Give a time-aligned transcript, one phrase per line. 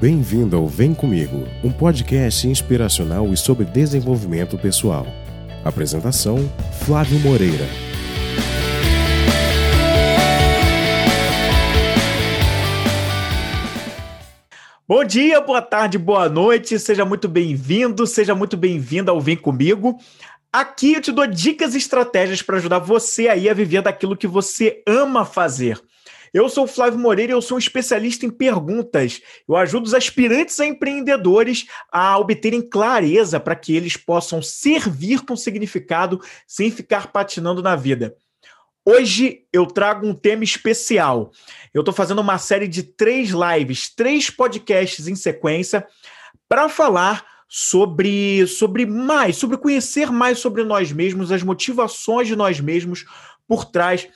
[0.00, 5.06] Bem-vindo ao Vem Comigo, um podcast inspiracional e sobre desenvolvimento pessoal.
[5.62, 6.38] Apresentação:
[6.86, 7.66] Flávio Moreira.
[14.88, 19.98] Bom dia, boa tarde, boa noite, seja muito bem-vindo, seja muito bem-vinda ao Vem Comigo.
[20.50, 24.26] Aqui eu te dou dicas e estratégias para ajudar você aí a viver daquilo que
[24.26, 25.78] você ama fazer.
[26.32, 29.20] Eu sou o Flávio Moreira e eu sou um especialista em perguntas.
[29.48, 35.36] Eu ajudo os aspirantes a empreendedores a obterem clareza para que eles possam servir com
[35.36, 38.14] significado sem ficar patinando na vida.
[38.84, 41.32] Hoje eu trago um tema especial.
[41.74, 45.86] Eu estou fazendo uma série de três lives, três podcasts em sequência
[46.48, 52.60] para falar sobre, sobre mais, sobre conhecer mais sobre nós mesmos, as motivações de nós
[52.60, 53.04] mesmos
[53.46, 54.08] por trás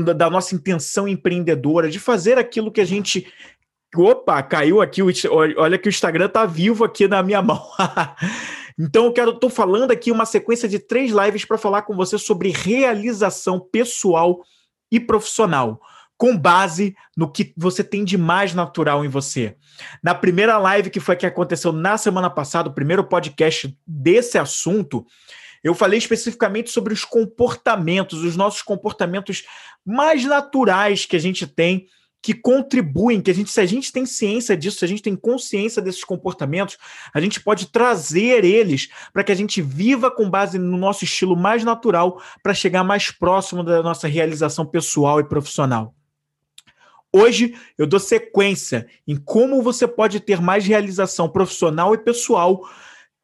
[0.00, 3.26] do, da nossa intenção empreendedora, de fazer aquilo que a gente.
[3.94, 7.62] Opa, caiu aqui, olha que o Instagram tá vivo aqui na minha mão.
[8.78, 12.16] então eu quero, tô falando aqui uma sequência de três lives para falar com você
[12.16, 14.40] sobre realização pessoal
[14.90, 15.78] e profissional,
[16.16, 19.56] com base no que você tem de mais natural em você.
[20.02, 25.04] Na primeira live que foi que aconteceu na semana passada, o primeiro podcast desse assunto,
[25.62, 29.44] eu falei especificamente sobre os comportamentos, os nossos comportamentos
[29.84, 31.86] mais naturais que a gente tem
[32.22, 35.16] que contribuem, que a gente, se a gente tem ciência disso, se a gente tem
[35.16, 36.78] consciência desses comportamentos,
[37.12, 41.36] a gente pode trazer eles para que a gente viva com base no nosso estilo
[41.36, 45.92] mais natural para chegar mais próximo da nossa realização pessoal e profissional.
[47.12, 52.62] Hoje eu dou sequência em como você pode ter mais realização profissional e pessoal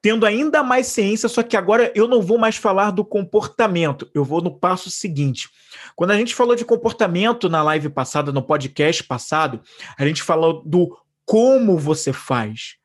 [0.01, 4.25] tendo ainda mais ciência, só que agora eu não vou mais falar do comportamento, eu
[4.25, 5.49] vou no passo seguinte.
[5.95, 9.61] Quando a gente falou de comportamento na live passada, no podcast passado,
[9.99, 12.78] a gente falou do como você faz.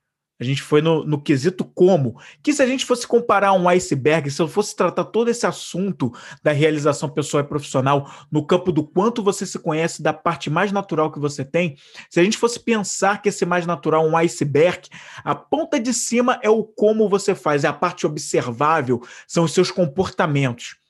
[0.44, 2.20] A gente foi no, no, quesito como.
[2.42, 6.12] Que se a gente fosse comparar um iceberg, se eu fosse tratar todo esse assunto
[6.44, 10.72] da realização pessoal e profissional no campo do quanto você se conhece, da parte mais
[10.72, 11.78] natural que você tem,
[12.10, 14.90] se a gente fosse pensar que esse mais natural é um iceberg,
[15.24, 19.54] a ponta de cima é o como você faz, é a parte observável, são os
[19.54, 20.83] seus comportamentos.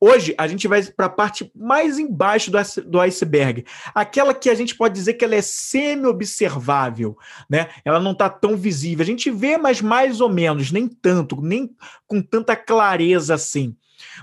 [0.00, 2.52] Hoje, a gente vai para a parte mais embaixo
[2.86, 7.18] do, iceberg, aquela que a gente pode dizer que ela é semi-observável,
[7.50, 7.68] né?
[7.84, 9.02] Ela não está tão visível.
[9.02, 11.74] A gente vê, mas mais ou menos, nem tanto, nem
[12.06, 13.76] com tanta clareza assim.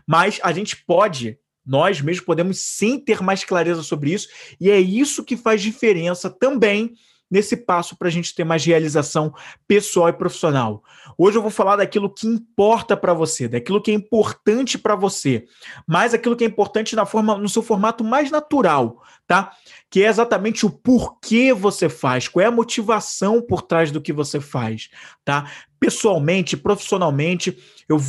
[0.08, 4.30] Mas a gente pode, nós mesmos podemos sim ter mais clareza sobre isso,
[4.62, 6.96] e é isso que faz diferença também
[7.30, 9.34] nesse passo para a gente ter mais realização
[9.68, 10.84] pessoal e profissional.
[11.18, 15.46] Hoje eu vou falar daquilo que importa para você, daquilo que é importante para você,
[15.88, 19.52] mas aquilo que é importante na forma, no seu formato mais natural, tá?
[19.90, 24.14] Que é exatamente o porquê você faz, qual é a motivação por trás do que
[24.14, 24.90] você faz,
[25.24, 25.50] tá?
[25.80, 27.58] Pessoalmente, profissionalmente,
[27.88, 28.00] eu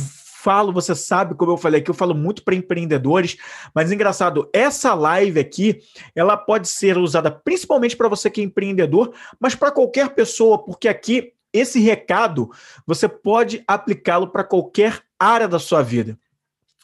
[0.47, 3.35] falo, você sabe como eu falei aqui, eu falo muito para empreendedores,
[3.75, 5.81] mas engraçado, essa live aqui,
[6.15, 10.87] ela pode ser usada principalmente para você que é empreendedor, mas para qualquer pessoa, porque
[10.87, 12.49] aqui esse recado
[12.85, 16.17] você pode aplicá-lo para qualquer área da sua vida.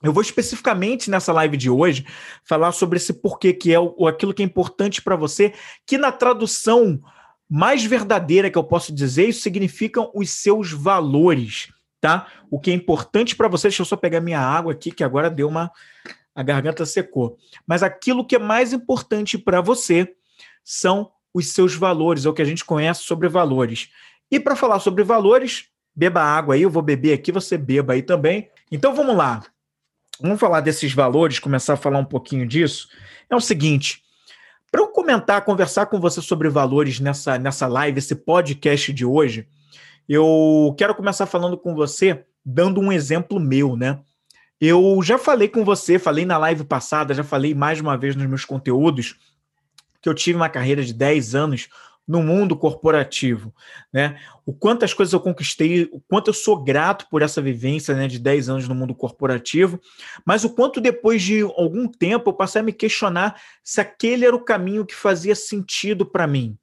[0.03, 2.05] Eu vou especificamente nessa live de hoje
[2.43, 5.53] falar sobre esse porquê que é o, aquilo que é importante para você,
[5.87, 7.01] que na tradução
[7.49, 11.71] mais verdadeira que eu posso dizer, isso significam os seus valores
[12.03, 12.27] tá?
[12.51, 15.29] O que é importante para você, deixa eu só pegar minha água aqui, que agora
[15.29, 15.71] deu uma.
[16.35, 17.37] A garganta secou.
[17.65, 20.13] Mas aquilo que é mais importante para você
[20.65, 23.89] são os seus valores, é o que a gente conhece sobre valores.
[24.29, 28.01] E para falar sobre valores, beba água aí, eu vou beber aqui, você beba aí
[28.01, 28.49] também.
[28.69, 29.41] Então vamos lá.
[30.19, 32.89] Vamos falar desses valores, começar a falar um pouquinho disso.
[33.29, 34.03] É o seguinte,
[34.69, 39.47] para eu comentar, conversar com você sobre valores nessa, nessa live, esse podcast de hoje,
[40.07, 43.99] eu quero começar falando com você, dando um exemplo meu, né?
[44.59, 48.25] Eu já falei com você, falei na live passada, já falei mais uma vez nos
[48.25, 49.15] meus conteúdos,
[50.01, 51.69] que eu tive uma carreira de 10 anos
[52.05, 53.53] no mundo corporativo,
[53.91, 54.19] né?
[54.45, 58.07] O quanto as coisas eu conquistei, o quanto eu sou grato por essa vivência, né,
[58.07, 59.79] de 10 anos no mundo corporativo,
[60.25, 64.35] mas o quanto depois de algum tempo eu passei a me questionar se aquele era
[64.35, 66.57] o caminho que fazia sentido para mim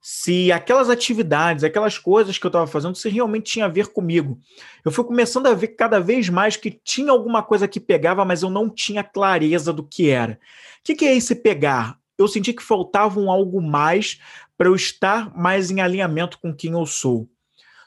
[0.00, 4.38] se aquelas atividades, aquelas coisas que eu estava fazendo, se realmente tinha a ver comigo.
[4.84, 8.42] Eu fui começando a ver cada vez mais que tinha alguma coisa que pegava, mas
[8.42, 10.34] eu não tinha clareza do que era.
[10.80, 11.98] O que, que é esse pegar?
[12.16, 14.20] Eu senti que faltava um algo mais
[14.56, 17.28] para eu estar mais em alinhamento com quem eu sou.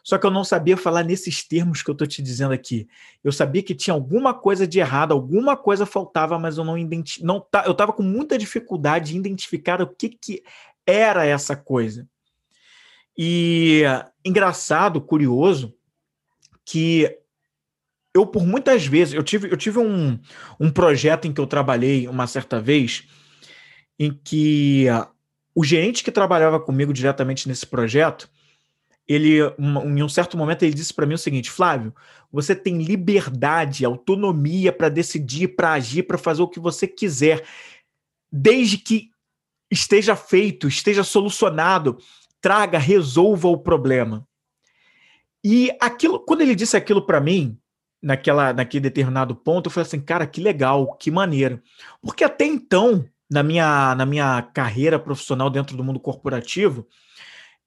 [0.03, 2.87] Só que eu não sabia falar nesses termos que eu estou te dizendo aqui.
[3.23, 7.23] Eu sabia que tinha alguma coisa de errado, alguma coisa faltava, mas eu não, identi
[7.23, 10.43] não eu estava com muita dificuldade em identificar o que, que
[10.89, 12.07] era essa coisa.
[13.17, 13.83] E
[14.23, 15.73] engraçado, curioso,
[16.65, 17.17] que
[18.13, 20.19] eu, por muitas vezes, eu tive, eu tive um,
[20.59, 23.07] um projeto em que eu trabalhei uma certa vez,
[23.97, 24.85] em que
[25.53, 28.29] o gerente que trabalhava comigo diretamente nesse projeto,
[29.07, 31.93] ele, em um certo momento, ele disse para mim o seguinte: Flávio,
[32.31, 37.43] você tem liberdade, autonomia para decidir, para agir, para fazer o que você quiser,
[38.31, 39.09] desde que
[39.71, 41.97] esteja feito, esteja solucionado,
[42.41, 44.27] traga, resolva o problema.
[45.43, 47.57] E aquilo, quando ele disse aquilo para mim,
[48.01, 51.61] naquela, naquele determinado ponto, eu falei assim, cara, que legal, que maneiro.
[52.01, 56.87] Porque até então, na minha, na minha carreira profissional dentro do mundo corporativo,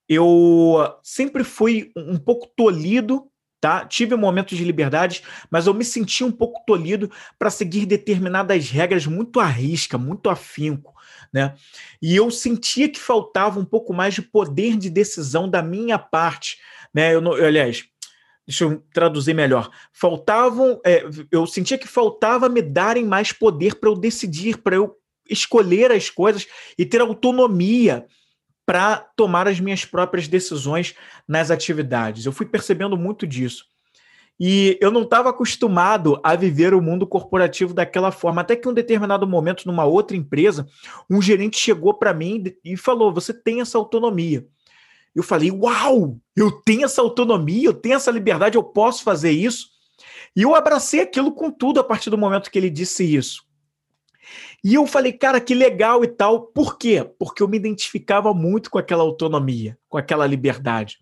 [0.08, 3.26] eu sempre fui um pouco tolhido,
[3.60, 3.87] tá?
[3.87, 9.06] Tive momentos de liberdade, mas eu me senti um pouco tolhido para seguir determinadas regras
[9.06, 10.94] muito à risca, muito afinco,
[11.32, 11.55] né?
[12.00, 16.58] E eu sentia que faltava um pouco mais de poder de decisão da minha parte,
[16.93, 17.14] né?
[17.14, 17.84] Eu, eu aliás,
[18.46, 19.70] deixa eu traduzir melhor.
[19.93, 24.96] Faltavam, é, eu sentia que faltava me darem mais poder para eu decidir, para eu
[25.29, 26.46] escolher as coisas
[26.76, 28.06] e ter autonomia
[28.67, 30.94] para tomar as minhas próprias decisões
[31.26, 32.26] nas atividades.
[32.26, 33.71] Eu fui percebendo muito disso.
[34.40, 38.40] E eu não estava acostumado a viver o mundo corporativo daquela forma.
[38.40, 40.67] Até que um determinado momento, numa outra empresa,
[41.08, 44.46] um gerente chegou para mim e falou: Você tem essa autonomia.
[45.14, 49.70] Eu falei: Uau, eu tenho essa autonomia, eu tenho essa liberdade, eu posso fazer isso.
[50.34, 53.44] E eu abracei aquilo com tudo a partir do momento que ele disse isso.
[54.64, 56.43] E eu falei, cara, que legal e tal.
[56.43, 57.05] Por quê?
[57.19, 60.99] Porque eu me identificava muito com aquela autonomia, com aquela liberdade.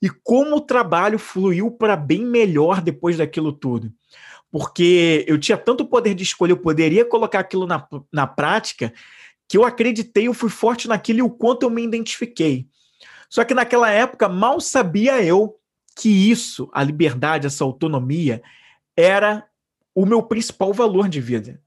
[0.00, 3.92] E como o trabalho fluiu para bem melhor depois daquilo tudo.
[4.50, 8.92] Porque eu tinha tanto poder de escolha, eu poderia colocar aquilo na, na prática,
[9.48, 12.68] que eu acreditei, eu fui forte naquilo e o quanto eu me identifiquei.
[13.28, 15.56] Só que naquela época mal sabia eu
[15.96, 18.42] que isso, a liberdade, essa autonomia,
[18.96, 19.46] era
[19.94, 21.60] o meu principal valor de vida.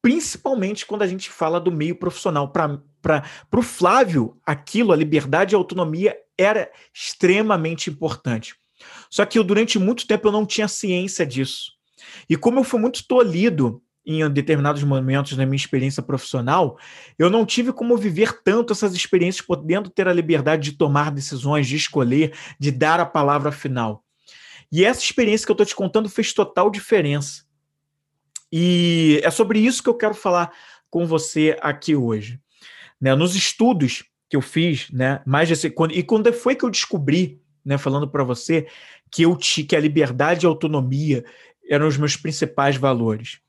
[0.00, 2.52] Principalmente quando a gente fala do meio profissional.
[2.52, 3.22] Para
[3.54, 8.54] o Flávio, aquilo, a liberdade e a autonomia, era extremamente importante.
[9.10, 11.72] Só que eu, durante muito tempo eu não tinha ciência disso.
[12.30, 16.78] E como eu fui muito tolhido em determinados momentos na minha experiência profissional,
[17.18, 21.66] eu não tive como viver tanto essas experiências, podendo ter a liberdade de tomar decisões,
[21.66, 24.02] de escolher, de dar a palavra final.
[24.72, 27.47] E essa experiência que eu estou te contando fez total diferença.
[28.52, 30.52] E é sobre isso que eu quero falar
[30.90, 32.40] com você aqui hoje.
[33.00, 36.70] Né, nos estudos que eu fiz, né, mais desse, quando, e quando foi que eu
[36.70, 38.66] descobri, né, falando para você,
[39.10, 41.24] que eu que a liberdade e a autonomia
[41.70, 43.40] eram os meus principais valores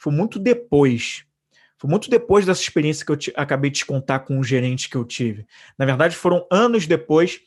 [0.00, 1.26] foi muito depois.
[1.76, 4.88] Foi muito depois dessa experiência que eu te, acabei de te contar com o gerente
[4.88, 5.46] que eu tive.
[5.78, 7.38] Na verdade, foram anos depois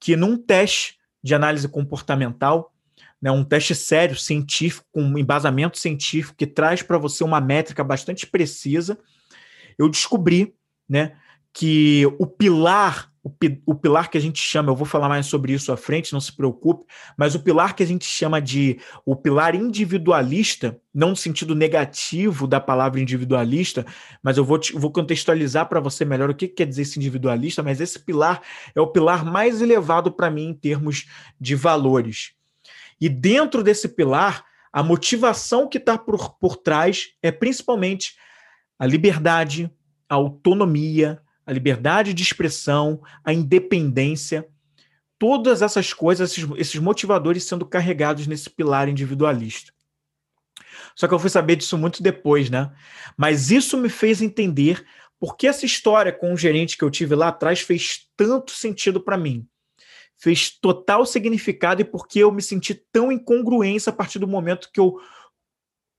[0.00, 2.74] que, num teste de análise comportamental,
[3.20, 8.26] né, um teste sério, científico, com embasamento científico, que traz para você uma métrica bastante
[8.26, 8.98] precisa,
[9.78, 10.54] eu descobri
[10.88, 11.16] né,
[11.52, 13.30] que o pilar o,
[13.66, 16.20] o, pilar que a gente chama, eu vou falar mais sobre isso à frente, não
[16.20, 21.16] se preocupe, mas o pilar que a gente chama de o pilar individualista, não no
[21.16, 23.84] sentido negativo da palavra individualista,
[24.22, 27.62] mas eu vou, te, vou contextualizar para você melhor o que quer dizer esse individualista,
[27.62, 28.40] mas esse pilar
[28.74, 31.06] é o pilar mais elevado para mim em termos
[31.38, 32.39] de valores.
[33.00, 38.14] E dentro desse pilar, a motivação que está por, por trás é principalmente
[38.78, 39.70] a liberdade,
[40.08, 44.46] a autonomia, a liberdade de expressão, a independência,
[45.18, 49.72] todas essas coisas, esses, esses motivadores sendo carregados nesse pilar individualista.
[50.94, 52.70] Só que eu fui saber disso muito depois, né?
[53.16, 54.84] Mas isso me fez entender
[55.18, 59.00] por que essa história com o gerente que eu tive lá atrás fez tanto sentido
[59.00, 59.46] para mim.
[60.20, 64.78] Fez total significado e porque eu me senti tão incongruência a partir do momento que
[64.78, 65.00] eu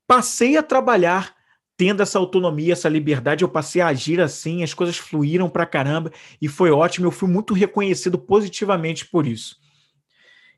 [0.08, 1.36] passei a trabalhar
[1.76, 6.12] tendo essa autonomia, essa liberdade, eu passei a agir assim, as coisas fluíram pra caramba
[6.40, 7.08] e foi ótimo.
[7.08, 9.56] Eu fui muito reconhecido positivamente por isso.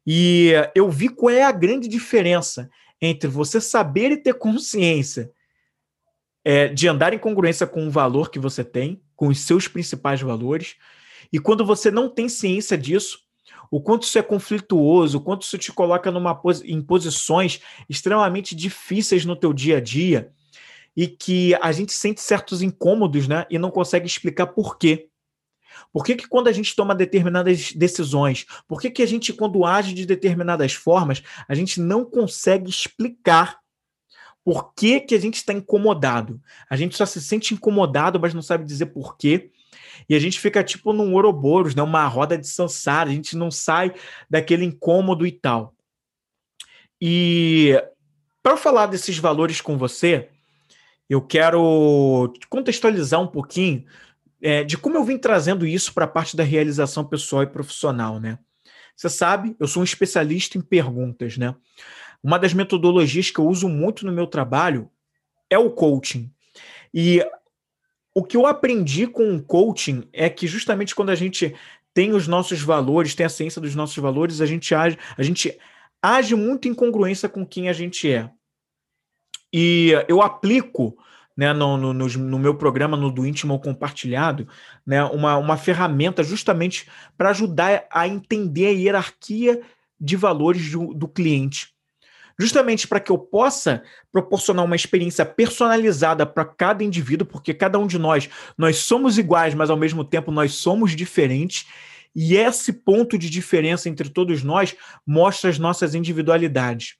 [0.06, 2.70] E eu vi qual é a grande diferença
[3.02, 5.32] entre você saber e ter consciência
[6.44, 10.22] é, de andar em congruência com o valor que você tem, com os seus principais
[10.22, 10.76] valores,
[11.32, 13.20] e quando você não tem ciência disso,
[13.74, 19.26] o quanto isso é conflituoso, o quanto isso te coloca numa, em posições extremamente difíceis
[19.26, 20.32] no teu dia a dia,
[20.96, 23.48] e que a gente sente certos incômodos, né?
[23.50, 25.10] E não consegue explicar por quê.
[25.92, 29.66] Por que, que quando a gente toma determinadas decisões, por que, que a gente, quando
[29.66, 33.58] age de determinadas formas, a gente não consegue explicar
[34.44, 36.40] por que, que a gente está incomodado?
[36.70, 39.50] A gente só se sente incomodado, mas não sabe dizer por quê.
[40.08, 41.82] E a gente fica tipo num Ouroboros, né?
[41.82, 43.94] uma roda de sansara, a gente não sai
[44.30, 45.74] daquele incômodo e tal.
[47.02, 47.82] E
[48.42, 50.30] para falar desses valores com você,
[51.10, 53.86] eu quero contextualizar um pouquinho
[54.42, 58.20] é, de como eu vim trazendo isso para a parte da realização pessoal e profissional,
[58.20, 58.38] né?
[58.96, 61.56] Você sabe, eu sou um especialista em perguntas, né?
[62.22, 64.90] Uma das metodologias que eu uso muito no meu trabalho
[65.50, 66.32] é o coaching.
[66.94, 67.26] E
[68.16, 71.56] o que eu aprendi com o coaching é que justamente quando a gente
[71.94, 75.58] tem os nossos valores, tem a ciência dos nossos valores, a gente age, a gente
[76.02, 78.30] age muito em congruência com quem a gente é.
[79.52, 80.98] E eu aplico
[81.36, 84.48] né, no, no, no, meu programa, no do íntimo compartilhado,
[84.86, 89.62] né, uma, uma ferramenta justamente para ajudar a entender a hierarquia
[90.00, 91.73] de valores do, do cliente.
[92.40, 97.88] Justamente para que eu possa proporcionar uma experiência personalizada para cada indivíduo, porque cada um
[97.88, 101.66] de nós, nós somos iguais, mas ao mesmo tempo nós somos diferentes.
[102.16, 104.76] E esse ponto de diferença entre todos nós
[105.06, 106.96] mostra as nossas individualidades.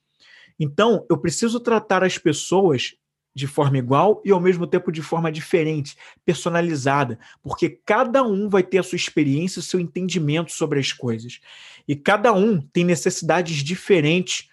[0.60, 2.96] Então, eu preciso tratar as pessoas
[3.36, 8.62] de forma igual e ao mesmo tempo de forma diferente, personalizada, porque cada um vai
[8.62, 11.40] ter a sua experiência, o seu entendimento sobre as coisas.
[11.88, 14.50] E cada um tem necessidades diferentes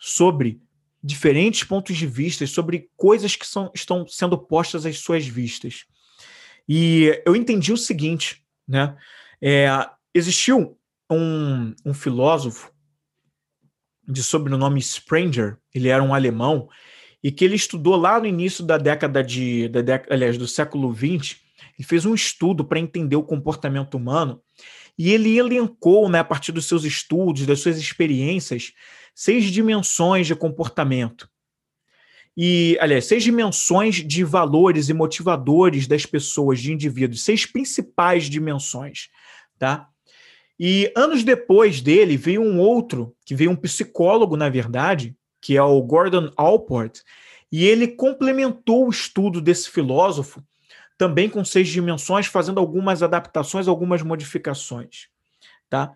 [0.00, 0.62] sobre
[1.02, 5.84] diferentes pontos de vista, sobre coisas que são, estão sendo postas às suas vistas.
[6.66, 8.96] E eu entendi o seguinte, né?
[9.42, 9.68] É,
[10.14, 10.78] existiu
[11.10, 12.72] um, um filósofo
[14.06, 16.68] de sobrenome Sprenger, ele era um alemão,
[17.22, 20.94] e que ele estudou lá no início da década de, da década, aliás, do século
[20.94, 21.36] XX,
[21.78, 24.40] ele fez um estudo para entender o comportamento humano
[24.98, 28.72] e ele elencou, né, a partir dos seus estudos, das suas experiências,
[29.20, 31.28] seis dimensões de comportamento.
[32.34, 39.10] E, aliás, seis dimensões de valores e motivadores das pessoas, de indivíduos, seis principais dimensões,
[39.58, 39.86] tá?
[40.58, 45.62] E anos depois dele veio um outro, que veio um psicólogo, na verdade, que é
[45.62, 47.00] o Gordon Allport,
[47.52, 50.42] e ele complementou o estudo desse filósofo
[50.96, 55.08] também com seis dimensões, fazendo algumas adaptações, algumas modificações,
[55.68, 55.94] tá?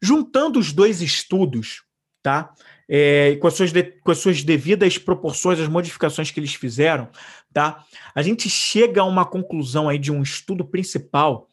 [0.00, 1.85] Juntando os dois estudos,
[2.26, 2.52] tá?
[2.88, 7.08] É, com, as suas de, com as suas devidas proporções, as modificações que eles fizeram,
[7.52, 7.84] tá?
[8.12, 11.48] A gente chega a uma conclusão aí de um estudo principal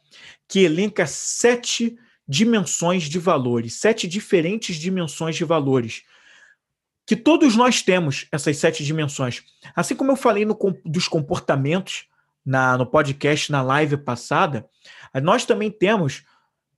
[0.47, 1.95] que elenca sete
[2.27, 6.01] dimensões de valores, sete diferentes dimensões de valores,
[7.05, 9.43] que todos nós temos essas sete dimensões.
[9.75, 12.07] Assim como eu falei no, dos comportamentos
[12.43, 14.67] na, no podcast, na live passada,
[15.21, 16.23] nós também temos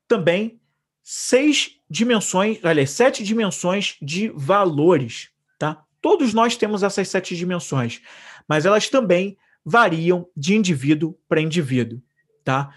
[0.05, 0.59] também
[1.07, 5.83] seis dimensões, aliás, sete dimensões de valores, tá?
[6.01, 8.01] Todos nós temos essas sete dimensões,
[8.47, 12.01] mas elas também variam de indivíduo para indivíduo,
[12.43, 12.73] tá?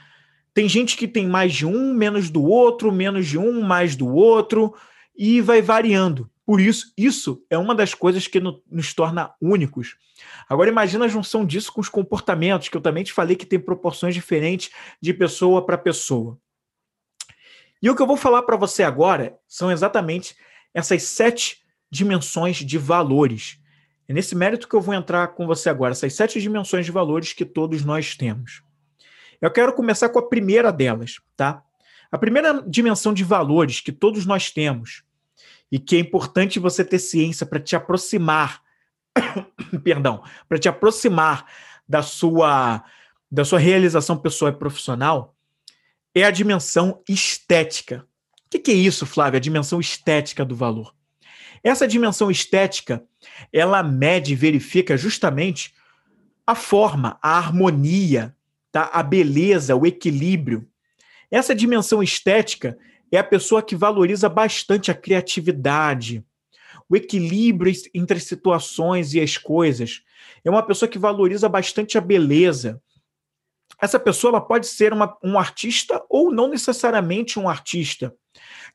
[0.53, 4.07] Tem gente que tem mais de um, menos do outro, menos de um, mais do
[4.07, 4.75] outro,
[5.17, 6.31] e vai variando.
[6.45, 9.97] Por isso, isso é uma das coisas que no, nos torna únicos.
[10.49, 13.59] Agora, imagina a junção disso com os comportamentos, que eu também te falei que tem
[13.59, 14.71] proporções diferentes
[15.01, 16.39] de pessoa para pessoa.
[17.83, 20.37] E o que eu vou falar para você agora são exatamente
[20.75, 23.59] essas sete dimensões de valores.
[24.09, 27.33] É nesse mérito que eu vou entrar com você agora, essas sete dimensões de valores
[27.33, 28.63] que todos nós temos.
[29.41, 31.63] Eu quero começar com a primeira delas, tá?
[32.11, 35.05] A primeira dimensão de valores que todos nós temos
[35.71, 38.63] e que é importante você ter ciência para te aproximar,
[39.85, 41.47] perdão, para te aproximar
[41.89, 42.85] da sua
[43.31, 45.37] da sua realização pessoal e profissional
[46.21, 48.07] é a dimensão estética.
[48.47, 49.39] O que, é isso, Flávia?
[49.39, 50.95] A dimensão estética do valor.
[51.63, 53.05] Essa dimensão estética,
[53.53, 55.75] ela mede e verifica justamente
[56.47, 58.35] a forma, a harmonia,
[58.73, 58.91] tá?
[58.93, 60.67] a beleza, o equilíbrio.
[61.31, 62.79] Essa dimensão estética
[63.13, 66.25] é a pessoa que valoriza bastante a criatividade,
[66.89, 70.03] o equilíbrio entre as situações e as coisas.
[70.43, 72.81] É uma pessoa que valoriza bastante a beleza.
[73.81, 78.15] Essa pessoa ela pode ser uma, um artista ou não necessariamente um artista.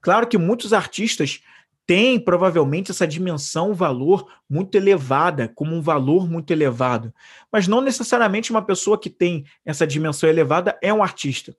[0.02, 1.42] Claro que muitos artistas
[1.86, 7.14] têm provavelmente essa dimensão, valor muito elevada, como um valor muito elevado.
[7.52, 11.56] Mas não necessariamente uma pessoa que tem essa dimensão elevada é um artista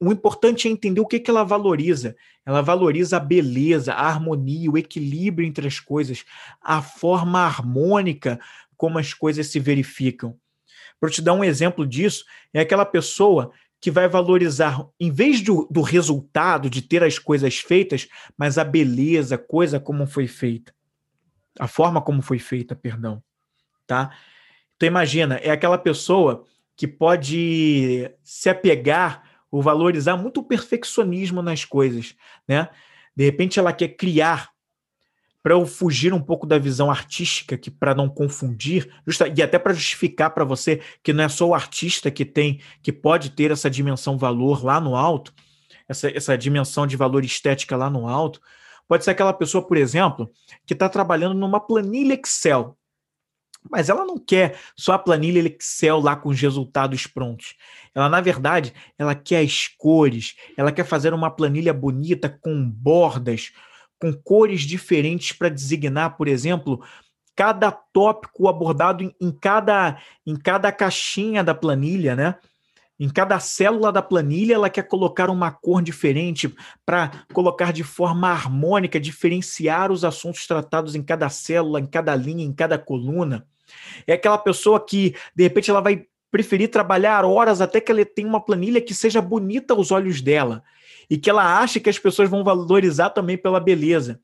[0.00, 2.16] o importante é entender o que, que ela valoriza.
[2.46, 6.24] Ela valoriza a beleza, a harmonia, o equilíbrio entre as coisas,
[6.62, 8.38] a forma harmônica
[8.76, 10.38] como as coisas se verificam.
[11.00, 15.68] Para te dar um exemplo disso, é aquela pessoa que vai valorizar, em vez do,
[15.70, 20.74] do resultado, de ter as coisas feitas, mas a beleza, a coisa como foi feita.
[21.58, 23.22] A forma como foi feita, perdão.
[23.86, 24.10] Tá?
[24.76, 26.44] Então imagina, é aquela pessoa
[26.76, 32.14] que pode se apegar ou valorizar muito o perfeccionismo nas coisas,
[32.46, 32.68] né?
[33.16, 34.50] De repente ela quer criar
[35.42, 39.58] para eu fugir um pouco da visão artística, que para não confundir, justa, e até
[39.58, 43.50] para justificar para você que não é só o artista que tem, que pode ter
[43.50, 45.32] essa dimensão valor lá no alto,
[45.88, 48.40] essa, essa dimensão de valor estética lá no alto,
[48.86, 50.30] pode ser aquela pessoa, por exemplo,
[50.66, 52.76] que está trabalhando numa planilha Excel,
[53.70, 57.54] mas ela não quer só a planilha Excel lá com os resultados prontos.
[57.94, 63.52] Ela, na verdade, ela quer as cores, ela quer fazer uma planilha bonita com bordas,
[63.98, 66.82] com cores diferentes para designar, por exemplo,
[67.34, 72.34] cada tópico abordado em, em, cada, em cada caixinha da planilha, né?
[73.00, 76.52] Em cada célula da planilha, ela quer colocar uma cor diferente
[76.84, 82.44] para colocar de forma harmônica, diferenciar os assuntos tratados em cada célula, em cada linha,
[82.44, 83.46] em cada coluna.
[84.04, 88.26] É aquela pessoa que, de repente, ela vai preferir trabalhar horas até que ela tenha
[88.26, 90.64] uma planilha que seja bonita aos olhos dela
[91.08, 94.20] e que ela acha que as pessoas vão valorizar também pela beleza.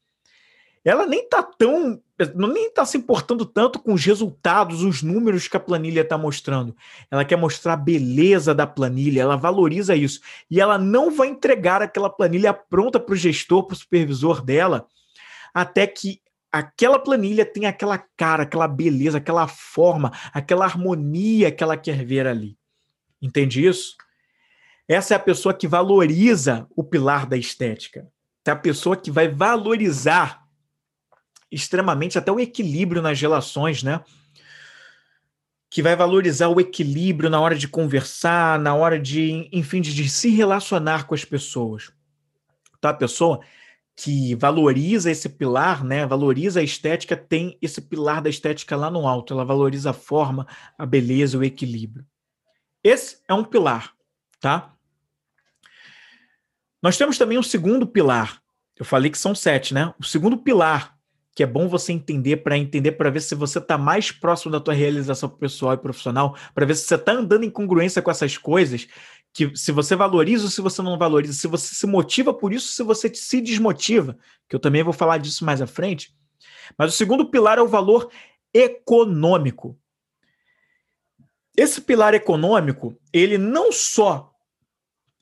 [0.84, 1.98] Ela nem está tão,
[2.34, 6.76] nem está se importando tanto com os resultados, os números que a planilha está mostrando.
[7.10, 11.80] Ela quer mostrar a beleza da planilha, ela valoriza isso e ela não vai entregar
[11.80, 14.86] aquela planilha pronta para o gestor, para o supervisor dela,
[15.54, 16.20] até que
[16.52, 22.26] aquela planilha tenha aquela cara, aquela beleza, aquela forma, aquela harmonia que ela quer ver
[22.26, 22.58] ali.
[23.22, 23.96] Entende isso?
[24.88, 28.06] Essa é a pessoa que valoriza o pilar da estética.
[28.46, 30.44] É a pessoa que vai valorizar
[31.50, 34.02] extremamente até o equilíbrio nas relações, né?
[35.70, 40.08] Que vai valorizar o equilíbrio na hora de conversar, na hora de, enfim, de, de
[40.08, 41.90] se relacionar com as pessoas.
[42.80, 42.90] Tá?
[42.90, 43.40] A pessoa
[43.96, 46.04] que valoriza esse pilar, né?
[46.04, 49.32] Valoriza a estética, tem esse pilar da estética lá no alto.
[49.32, 52.04] Ela valoriza a forma, a beleza, o equilíbrio.
[52.82, 53.94] Esse é um pilar,
[54.40, 54.73] tá?
[56.84, 58.42] Nós temos também um segundo pilar.
[58.76, 59.94] Eu falei que são sete, né?
[59.98, 60.94] O segundo pilar,
[61.34, 64.60] que é bom você entender para entender, para ver se você está mais próximo da
[64.60, 68.36] tua realização pessoal e profissional, para ver se você está andando em congruência com essas
[68.36, 68.86] coisas,
[69.32, 72.74] que se você valoriza ou se você não valoriza, se você se motiva por isso,
[72.74, 76.14] se você se desmotiva, que eu também vou falar disso mais à frente.
[76.76, 78.10] Mas o segundo pilar é o valor
[78.52, 79.74] econômico.
[81.56, 84.33] Esse pilar econômico, ele não só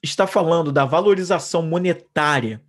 [0.03, 2.61] está falando da valorização monetária,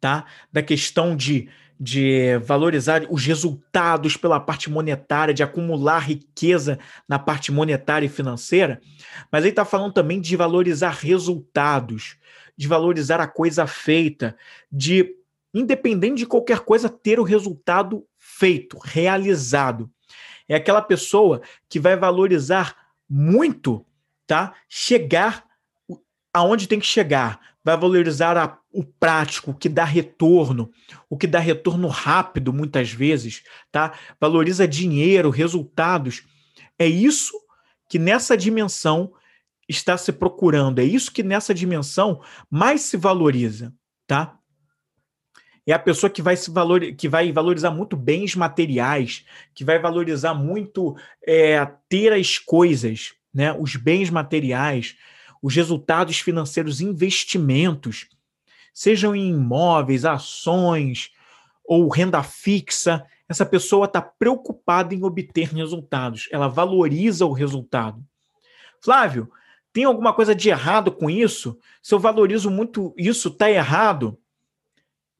[0.00, 0.24] tá?
[0.52, 6.78] Da questão de, de valorizar os resultados pela parte monetária, de acumular riqueza
[7.08, 8.80] na parte monetária e financeira,
[9.32, 12.16] mas ele está falando também de valorizar resultados,
[12.56, 14.36] de valorizar a coisa feita,
[14.70, 15.16] de,
[15.52, 19.90] independente de qualquer coisa, ter o resultado feito, realizado.
[20.48, 22.76] É aquela pessoa que vai valorizar
[23.08, 23.84] muito,
[24.26, 24.54] tá?
[24.68, 25.49] Chegar
[26.32, 30.70] aonde tem que chegar, vai valorizar a, o prático, o que dá retorno,
[31.08, 33.92] o que dá retorno rápido muitas vezes, tá?
[34.20, 36.22] Valoriza dinheiro, resultados.
[36.78, 37.34] É isso
[37.88, 39.12] que nessa dimensão
[39.68, 43.72] está se procurando, é isso que nessa dimensão mais se valoriza,
[44.06, 44.36] tá?
[45.66, 49.78] É a pessoa que vai se valor, que vai valorizar muito bens materiais, que vai
[49.78, 53.52] valorizar muito é, ter as coisas, né?
[53.52, 54.96] Os bens materiais,
[55.42, 58.08] os resultados financeiros, investimentos,
[58.72, 61.10] sejam em imóveis, ações
[61.64, 68.04] ou renda fixa, essa pessoa está preocupada em obter resultados, ela valoriza o resultado.
[68.82, 69.30] Flávio,
[69.72, 71.58] tem alguma coisa de errado com isso?
[71.80, 74.18] Se eu valorizo muito isso, está errado?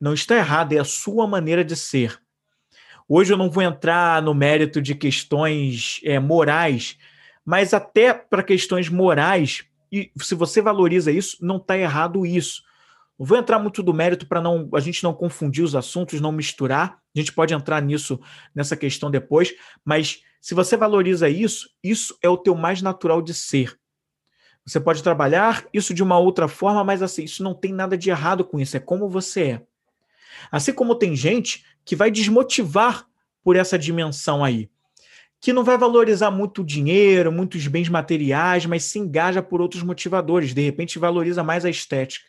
[0.00, 2.20] Não está errado, é a sua maneira de ser.
[3.08, 6.98] Hoje eu não vou entrar no mérito de questões é, morais,
[7.44, 12.62] mas até para questões morais, e se você valoriza isso, não está errado isso.
[13.18, 16.32] Não vou entrar muito do mérito para não a gente não confundir os assuntos, não
[16.32, 17.00] misturar.
[17.14, 18.20] A gente pode entrar nisso
[18.54, 23.34] nessa questão depois, mas se você valoriza isso, isso é o teu mais natural de
[23.34, 23.78] ser.
[24.64, 28.10] Você pode trabalhar isso de uma outra forma, mas assim, isso não tem nada de
[28.10, 29.66] errado com isso, é como você é.
[30.50, 33.06] Assim como tem gente que vai desmotivar
[33.42, 34.70] por essa dimensão aí
[35.40, 40.52] que não vai valorizar muito dinheiro, muitos bens materiais, mas se engaja por outros motivadores.
[40.52, 42.26] De repente, valoriza mais a estética.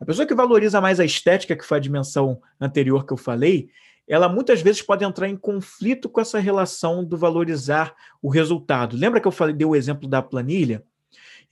[0.00, 3.68] A pessoa que valoriza mais a estética, que foi a dimensão anterior que eu falei,
[4.06, 8.96] ela muitas vezes pode entrar em conflito com essa relação do valorizar o resultado.
[8.96, 10.84] Lembra que eu falei, dei o exemplo da planilha?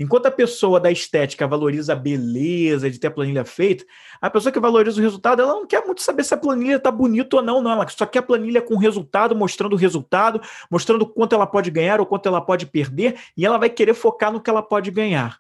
[0.01, 3.85] Enquanto a pessoa da estética valoriza a beleza de ter a planilha feita,
[4.19, 6.91] a pessoa que valoriza o resultado, ela não quer muito saber se a planilha está
[6.91, 7.71] bonita ou não, não.
[7.71, 12.01] Ela só quer a planilha com resultado, mostrando o resultado, mostrando quanto ela pode ganhar
[12.01, 15.39] ou quanto ela pode perder, e ela vai querer focar no que ela pode ganhar.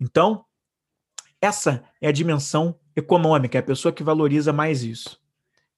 [0.00, 0.46] Então,
[1.38, 5.20] essa é a dimensão econômica, é a pessoa que valoriza mais isso.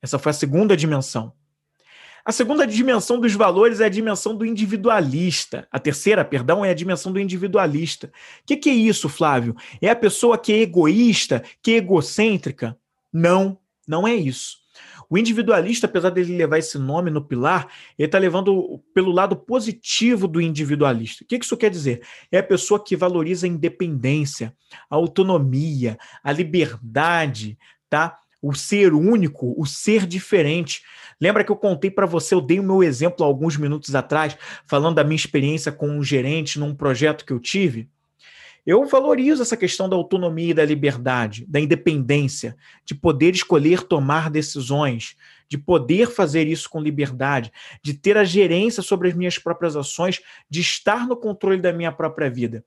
[0.01, 1.33] Essa foi a segunda dimensão.
[2.29, 5.67] A segunda dimensão dos valores é a dimensão do individualista.
[5.73, 8.09] A terceira, perdão, é a dimensão do individualista.
[8.09, 8.11] O
[8.45, 9.57] que, que é isso, Flávio?
[9.81, 12.77] É a pessoa que é egoísta, que é egocêntrica?
[13.11, 14.59] Não, não é isso.
[15.09, 17.67] O individualista, apesar dele levar esse nome no pilar,
[17.99, 21.25] ele está levando pelo lado positivo do individualista.
[21.25, 22.03] O que isso quer dizer?
[22.31, 24.55] É a pessoa que valoriza a independência,
[24.91, 27.57] a autonomia, a liberdade,
[27.89, 28.19] tá?
[28.43, 30.83] O ser único, o ser diferente.
[31.21, 34.97] Lembra que eu contei para você, eu dei o meu exemplo alguns minutos atrás, falando
[34.97, 37.89] da minha experiência com um gerente num projeto que eu tive?
[38.65, 42.55] Eu valorizo essa questão da autonomia e da liberdade, da independência,
[42.85, 45.17] de poder escolher tomar decisões,
[45.49, 47.51] de poder fazer isso com liberdade,
[47.83, 51.91] de ter a gerência sobre as minhas próprias ações, de estar no controle da minha
[51.91, 52.63] própria vida.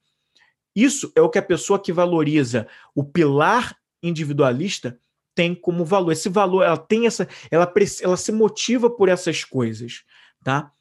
[0.75, 4.97] Isso é o que a pessoa que valoriza o pilar individualista
[5.41, 6.11] tem como valor.
[6.11, 7.71] Esse valor, ela tem essa, ela,
[8.03, 10.03] ela se motiva por essas coisas,
[10.43, 10.71] tá?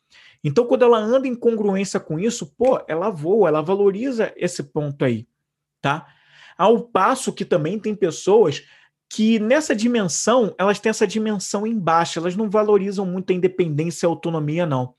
[0.44, 5.02] Então, quando ela anda em congruência com isso, pô, ela voa, ela valoriza esse ponto
[5.02, 5.26] aí,
[5.80, 6.06] tá?
[6.58, 8.62] Ao passo que também tem pessoas
[9.08, 14.06] que nessa dimensão, elas têm essa dimensão embaixo, elas não valorizam muito a independência e
[14.06, 14.94] a autonomia, não.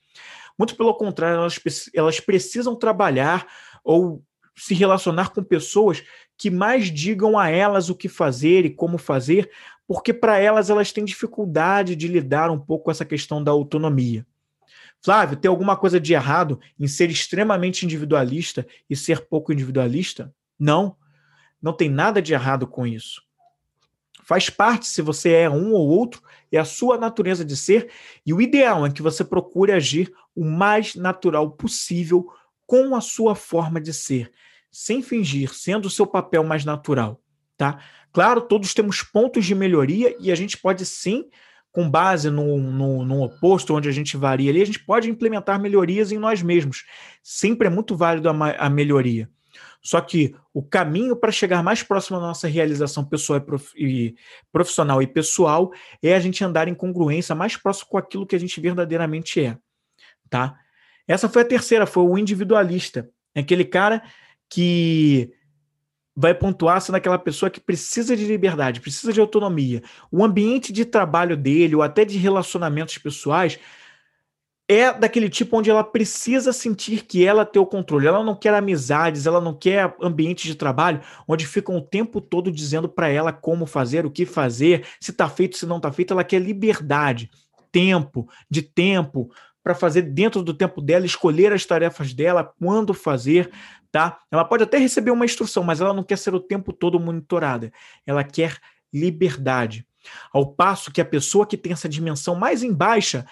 [0.58, 1.60] Muito pelo contrário, elas,
[1.94, 3.46] elas precisam trabalhar
[3.84, 4.24] ou
[4.56, 6.02] se relacionar com pessoas
[6.42, 9.48] que mais digam a elas o que fazer e como fazer,
[9.86, 14.26] porque para elas elas têm dificuldade de lidar um pouco com essa questão da autonomia.
[15.00, 20.34] Flávio, tem alguma coisa de errado em ser extremamente individualista e ser pouco individualista?
[20.58, 20.96] Não,
[21.62, 23.22] não tem nada de errado com isso.
[24.24, 27.88] Faz parte se você é um ou outro, é a sua natureza de ser,
[28.26, 32.26] e o ideal é que você procure agir o mais natural possível
[32.66, 34.32] com a sua forma de ser,
[34.72, 37.20] sem fingir, sendo o seu papel mais natural,
[37.56, 37.78] tá?
[38.10, 41.28] Claro, todos temos pontos de melhoria e a gente pode sim
[41.70, 45.60] com base no, no, no, oposto, onde a gente varia ali, a gente pode implementar
[45.60, 46.84] melhorias em nós mesmos.
[47.22, 49.30] Sempre é muito válido a, a melhoria.
[49.82, 54.14] Só que o caminho para chegar mais próximo da nossa realização pessoal e, prof, e,
[54.52, 58.38] profissional e pessoal é a gente andar em congruência mais próximo com aquilo que a
[58.38, 59.56] gente verdadeiramente é.
[60.30, 60.56] Tá?
[61.08, 63.10] Essa foi a terceira, foi o individualista.
[63.34, 64.02] Aquele cara
[64.52, 65.32] que
[66.14, 69.82] vai pontuar sendo aquela pessoa que precisa de liberdade, precisa de autonomia.
[70.10, 73.58] O ambiente de trabalho dele, ou até de relacionamentos pessoais,
[74.68, 78.06] é daquele tipo onde ela precisa sentir que ela tem o controle.
[78.06, 82.52] Ela não quer amizades, ela não quer ambiente de trabalho onde ficam o tempo todo
[82.52, 86.12] dizendo para ela como fazer, o que fazer, se está feito, se não está feito.
[86.12, 87.30] Ela quer liberdade,
[87.70, 89.30] tempo, de tempo
[89.62, 93.50] para fazer dentro do tempo dela, escolher as tarefas dela, quando fazer,
[93.92, 94.18] tá?
[94.30, 97.70] Ela pode até receber uma instrução, mas ela não quer ser o tempo todo monitorada.
[98.06, 98.58] Ela quer
[98.92, 99.86] liberdade.
[100.32, 103.26] Ao passo que a pessoa que tem essa dimensão mais em baixa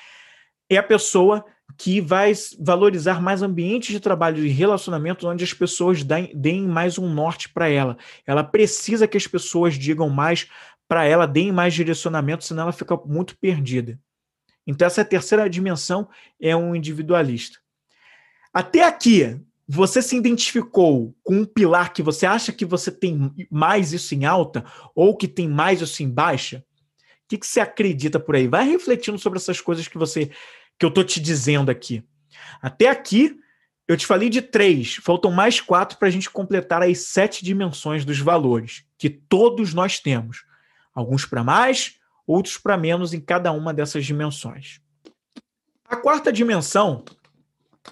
[0.68, 1.44] é a pessoa
[1.76, 7.12] que vai valorizar mais ambientes de trabalho e relacionamentos onde as pessoas deem mais um
[7.12, 7.96] norte para ela.
[8.26, 10.48] Ela precisa que as pessoas digam mais
[10.86, 13.98] para ela, deem mais direcionamento, senão ela fica muito perdida.
[14.66, 16.08] Então, essa terceira dimensão
[16.40, 17.58] é um individualista.
[18.52, 19.40] Até aqui,
[19.72, 24.24] você se identificou com um pilar que você acha que você tem mais isso em
[24.24, 24.64] alta
[24.96, 26.64] ou que tem mais isso em baixa?
[26.98, 28.48] O que, que você acredita por aí?
[28.48, 30.32] Vai refletindo sobre essas coisas que você
[30.76, 32.02] que eu estou te dizendo aqui.
[32.60, 33.38] Até aqui,
[33.86, 38.04] eu te falei de três, faltam mais quatro para a gente completar as sete dimensões
[38.04, 40.44] dos valores que todos nós temos.
[40.92, 41.94] Alguns para mais,
[42.26, 44.80] outros para menos em cada uma dessas dimensões.
[45.84, 47.04] A quarta dimensão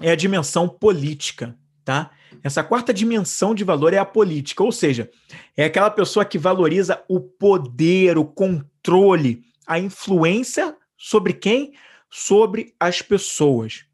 [0.00, 1.56] é a dimensão política
[1.88, 2.10] tá?
[2.44, 5.10] Essa quarta dimensão de valor é a política, ou seja,
[5.56, 11.72] é aquela pessoa que valoriza o poder, o controle, a influência sobre quem?
[12.10, 13.86] Sobre as pessoas.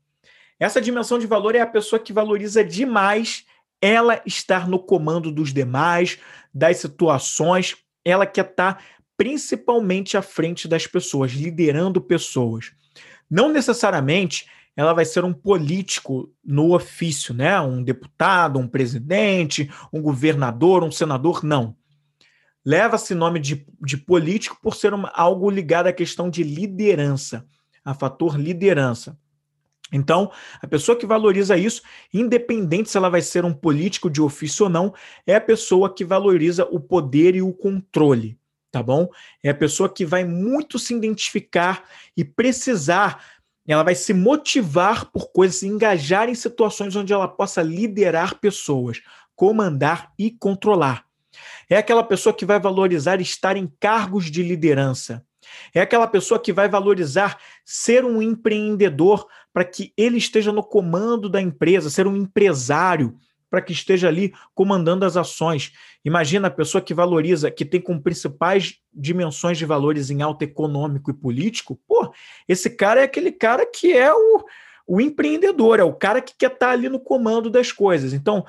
[0.59, 3.45] Essa dimensão de valor é a pessoa que valoriza demais
[3.81, 6.19] ela estar no comando dos demais,
[6.53, 8.85] das situações, ela quer estar
[9.17, 12.73] principalmente à frente das pessoas, liderando pessoas.
[13.31, 17.61] Não necessariamente ela vai ser um político no ofício, né?
[17.61, 21.77] Um deputado, um presidente, um governador, um senador, não.
[22.65, 27.47] Leva-se nome de, de político por ser uma, algo ligado à questão de liderança,
[27.85, 29.19] a fator liderança.
[29.93, 31.83] Então, a pessoa que valoriza isso,
[32.13, 34.95] independente se ela vai ser um político de ofício ou não,
[35.27, 38.39] é a pessoa que valoriza o poder e o controle,
[38.73, 39.09] tá bom?
[39.43, 41.85] É a pessoa que vai muito se identificar
[42.17, 43.23] e precisar,
[43.73, 49.01] ela vai se motivar por coisas, se engajar em situações onde ela possa liderar pessoas,
[49.35, 51.05] comandar e controlar.
[51.69, 55.25] É aquela pessoa que vai valorizar estar em cargos de liderança.
[55.75, 61.29] É aquela pessoa que vai valorizar ser um empreendedor para que ele esteja no comando
[61.29, 63.17] da empresa, ser um empresário
[63.55, 65.73] para que esteja ali comandando as ações.
[66.05, 71.09] Imagina a pessoa que valoriza, que tem como principais dimensões de valores em alta econômico
[71.09, 71.79] e político.
[71.87, 72.13] Pô,
[72.49, 74.45] esse cara é aquele cara que é o,
[74.89, 78.13] o empreendedor, é o cara que quer estar ali no comando das coisas.
[78.13, 78.45] Então,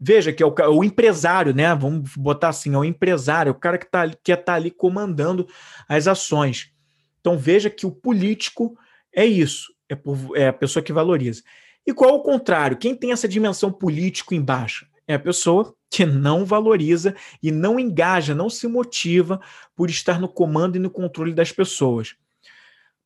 [0.00, 1.74] veja que é o, o empresário, né?
[1.74, 5.46] Vamos botar assim, é o empresário, é o cara que tá, quer estar ali comandando
[5.86, 6.72] as ações.
[7.20, 8.74] Então veja que o político
[9.14, 11.42] é isso, é, por, é a pessoa que valoriza.
[11.86, 12.76] E qual o contrário?
[12.76, 14.86] Quem tem essa dimensão político embaixo?
[15.06, 19.40] É a pessoa que não valoriza e não engaja, não se motiva
[19.74, 22.16] por estar no comando e no controle das pessoas.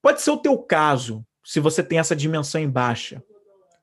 [0.01, 3.23] Pode ser o teu caso, se você tem essa dimensão em baixa.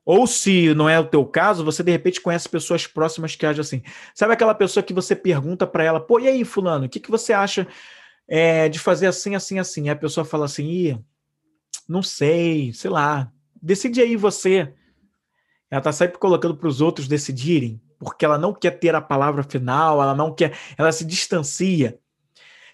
[0.04, 3.60] Ou se não é o teu caso, você de repente conhece pessoas próximas que agem
[3.60, 3.82] assim.
[4.14, 7.10] Sabe aquela pessoa que você pergunta para ela, pô, e aí, fulano, o que, que
[7.10, 7.68] você acha
[8.26, 9.86] é, de fazer assim, assim, assim?
[9.86, 10.98] E a pessoa fala assim, Ih,
[11.86, 13.30] não sei, sei lá,
[13.60, 14.72] decide aí você.
[15.70, 19.42] Ela tá sempre colocando para os outros decidirem, porque ela não quer ter a palavra
[19.42, 21.98] final, ela não quer, ela se distancia.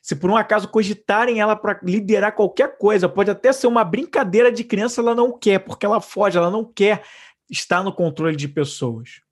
[0.00, 4.52] Se por um acaso cogitarem ela para liderar qualquer coisa, pode até ser uma brincadeira
[4.52, 7.02] de criança, ela não quer, porque ela foge, ela não quer
[7.50, 9.22] estar no controle de pessoas.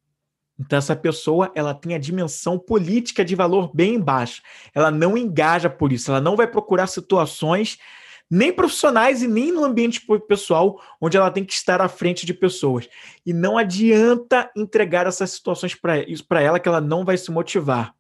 [0.59, 4.43] Então essa pessoa, ela tem a dimensão política de valor bem baixa.
[4.75, 7.79] Ela não engaja por isso, ela não vai procurar situações
[8.35, 12.33] nem profissionais e nem no ambiente pessoal, onde ela tem que estar à frente de
[12.33, 12.89] pessoas.
[13.27, 17.95] E não adianta entregar essas situações para ela que ela não vai se motivar.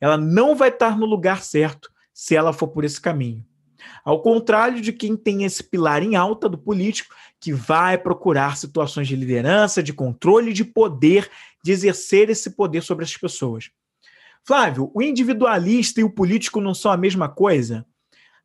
[0.00, 3.44] Ela não vai estar no lugar certo se ela for por esse caminho.
[4.04, 9.08] Ao contrário de quem tem esse pilar em alta do político, que vai procurar situações
[9.08, 11.28] de liderança, de controle, de poder,
[11.64, 13.72] de exercer esse poder sobre as pessoas.
[14.44, 17.84] Flávio, o individualista e o político não são a mesma coisa?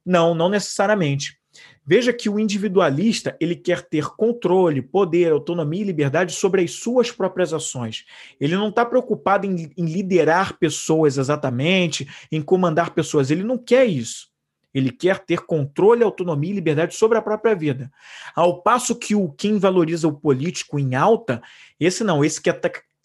[0.05, 1.37] Não, não necessariamente.
[1.85, 7.11] Veja que o individualista ele quer ter controle, poder, autonomia e liberdade sobre as suas
[7.11, 8.05] próprias ações.
[8.39, 13.29] Ele não está preocupado em, em, liderar pessoas exatamente, em comandar pessoas.
[13.29, 14.31] Ele não quer isso.
[14.73, 17.91] Ele quer ter controle, autonomia e liberdade sobre a própria vida.
[18.33, 21.43] Ao passo que o quem valoriza o político em alta,
[21.79, 22.59] esse não, esse quer,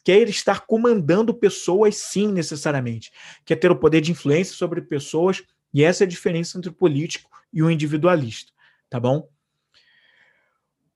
[0.05, 3.13] quer estar comandando pessoas, sim, necessariamente.
[3.45, 6.75] Quer ter o poder de influência sobre pessoas e essa é a diferença entre o
[6.75, 8.53] político e o individualista,
[8.89, 9.29] tá bom?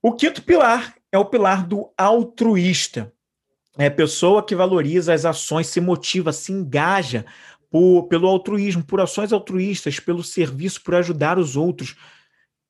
[0.01, 3.13] O quinto pilar é o pilar do altruísta.
[3.79, 7.25] É a pessoa que valoriza as ações, se motiva, se engaja
[7.71, 11.97] por, pelo altruísmo, por ações altruístas, pelo serviço, por ajudar os outros.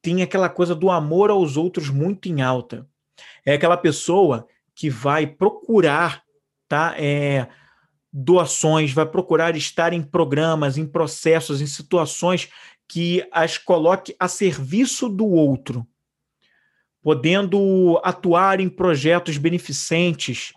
[0.00, 2.86] Tem aquela coisa do amor aos outros muito em alta.
[3.44, 6.22] É aquela pessoa que vai procurar
[6.68, 7.48] tá, é,
[8.12, 12.50] doações, vai procurar estar em programas, em processos, em situações
[12.86, 15.86] que as coloque a serviço do outro,
[17.00, 20.52] podendo atuar em projetos beneficentes,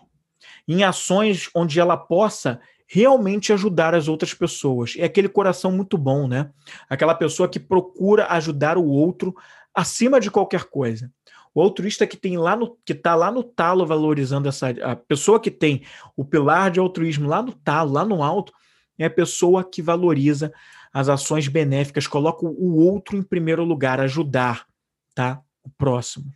[0.68, 4.94] em ações onde ela possa realmente ajudar as outras pessoas.
[4.96, 6.50] É aquele coração muito bom, né?
[6.88, 9.34] Aquela pessoa que procura ajudar o outro
[9.74, 11.10] acima de qualquer coisa.
[11.56, 15.40] O altruísta que tem lá no que está lá no talo valorizando essa a pessoa
[15.40, 18.52] que tem o pilar de altruísmo lá no talo, lá no alto,
[18.98, 20.52] é a pessoa que valoriza
[20.92, 24.66] as ações benéficas, coloca o outro em primeiro lugar, ajudar,
[25.14, 25.40] tá?
[25.64, 26.30] O próximo.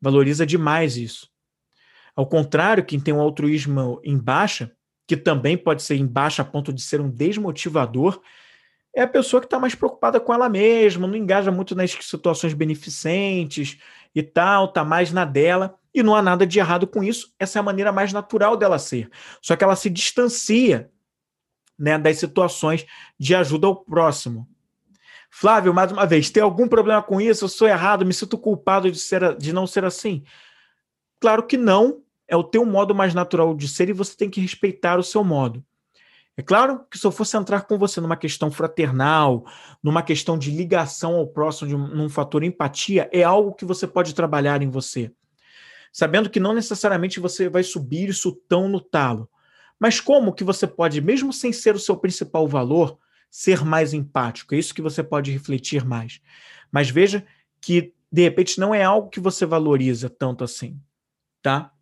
[0.00, 1.28] Valoriza demais isso.
[2.14, 4.70] Ao contrário, quem tem um altruísmo em baixa,
[5.04, 8.20] que também pode ser em baixa a ponto de ser um desmotivador,
[8.94, 12.54] é a pessoa que está mais preocupada com ela mesma, não engaja muito nas situações
[12.54, 13.78] beneficentes
[14.14, 15.76] e tal, está mais na dela.
[15.92, 18.78] E não há nada de errado com isso, essa é a maneira mais natural dela
[18.78, 19.08] ser.
[19.40, 20.90] Só que ela se distancia
[21.78, 22.84] né, das situações
[23.18, 24.48] de ajuda ao próximo.
[25.30, 27.44] Flávio, mais uma vez, tem algum problema com isso?
[27.44, 30.24] Eu sou errado, me sinto culpado de, ser, de não ser assim?
[31.20, 34.40] Claro que não, é o teu modo mais natural de ser e você tem que
[34.40, 35.64] respeitar o seu modo.
[36.36, 39.44] É claro que se eu fosse entrar com você numa questão fraternal,
[39.82, 43.86] numa questão de ligação ao próximo, de um, num fator empatia, é algo que você
[43.86, 45.12] pode trabalhar em você.
[45.92, 49.30] Sabendo que não necessariamente você vai subir isso tão no talo.
[49.78, 52.98] Mas como que você pode, mesmo sem ser o seu principal valor,
[53.30, 54.54] ser mais empático?
[54.54, 56.20] É isso que você pode refletir mais.
[56.70, 57.24] Mas veja
[57.60, 60.80] que de repente não é algo que você valoriza tanto assim,
[61.40, 61.72] tá?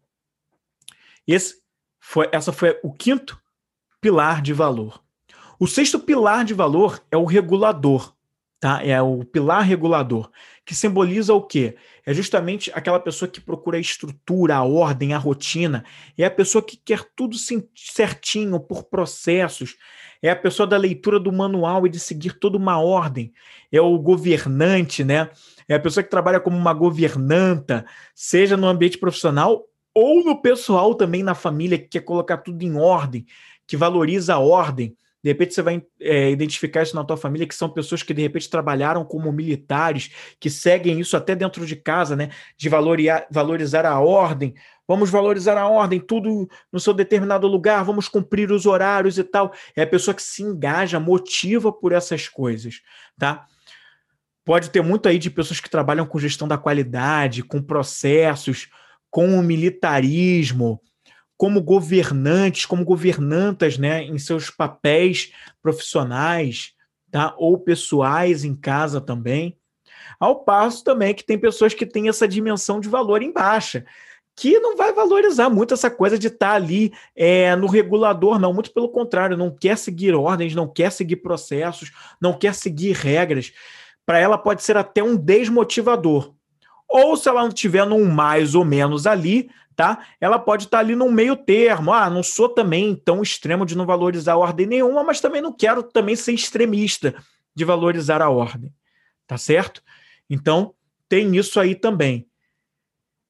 [1.26, 1.62] Esse
[1.98, 3.41] foi, essa foi o quinto
[4.02, 5.00] pilar de valor.
[5.60, 8.12] O sexto pilar de valor é o regulador,
[8.58, 8.84] tá?
[8.84, 10.28] É o pilar regulador,
[10.66, 11.76] que simboliza o quê?
[12.04, 15.84] É justamente aquela pessoa que procura a estrutura, a ordem, a rotina.
[16.18, 17.36] É a pessoa que quer tudo
[17.76, 19.76] certinho, por processos.
[20.20, 23.32] É a pessoa da leitura do manual e de seguir toda uma ordem.
[23.70, 25.30] É o governante, né?
[25.68, 27.86] É a pessoa que trabalha como uma governanta,
[28.16, 32.76] seja no ambiente profissional ou no pessoal também, na família, que quer colocar tudo em
[32.76, 33.26] ordem,
[33.66, 34.96] que valoriza a ordem.
[35.22, 38.20] De repente você vai é, identificar isso na tua família, que são pessoas que de
[38.20, 42.30] repente trabalharam como militares, que seguem isso até dentro de casa, né?
[42.56, 44.52] De valorizar, valorizar a ordem.
[44.86, 49.52] Vamos valorizar a ordem, tudo no seu determinado lugar, vamos cumprir os horários e tal.
[49.76, 52.82] É a pessoa que se engaja, motiva por essas coisas,
[53.16, 53.46] tá?
[54.44, 58.68] Pode ter muito aí de pessoas que trabalham com gestão da qualidade, com processos,
[59.08, 60.80] com o militarismo,
[61.42, 66.72] como governantes, como governantas, né, em seus papéis profissionais,
[67.10, 67.34] tá?
[67.36, 69.58] Ou pessoais em casa também.
[70.20, 73.84] Ao passo também que tem pessoas que têm essa dimensão de valor em baixa,
[74.36, 78.54] que não vai valorizar muito essa coisa de estar tá ali é, no regulador, não.
[78.54, 83.52] Muito pelo contrário, não quer seguir ordens, não quer seguir processos, não quer seguir regras.
[84.06, 86.32] Para ela pode ser até um desmotivador.
[86.88, 90.06] Ou se ela não tiver num mais ou menos ali, tá?
[90.20, 91.92] Ela pode estar tá ali no meio termo.
[91.92, 95.52] Ah, não sou também tão extremo de não valorizar a ordem nenhuma, mas também não
[95.52, 97.14] quero também ser extremista
[97.54, 98.72] de valorizar a ordem.
[99.26, 99.82] Tá certo?
[100.28, 100.74] Então,
[101.08, 102.26] tem isso aí também.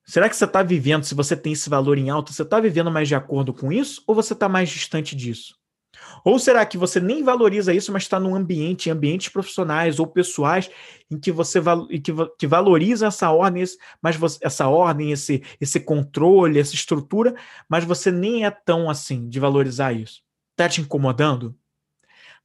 [0.05, 2.91] Será que você está vivendo, se você tem esse valor em alta, você está vivendo
[2.91, 5.57] mais de acordo com isso ou você está mais distante disso?
[6.25, 10.07] Ou será que você nem valoriza isso, mas está num ambiente, em ambientes profissionais ou
[10.07, 10.71] pessoais,
[11.11, 11.61] em que você
[12.03, 13.65] que, que valoriza essa ordem,
[14.01, 17.35] mas essa ordem, esse, esse controle, essa estrutura,
[17.69, 20.23] mas você nem é tão assim de valorizar isso?
[20.53, 21.57] Está te incomodando?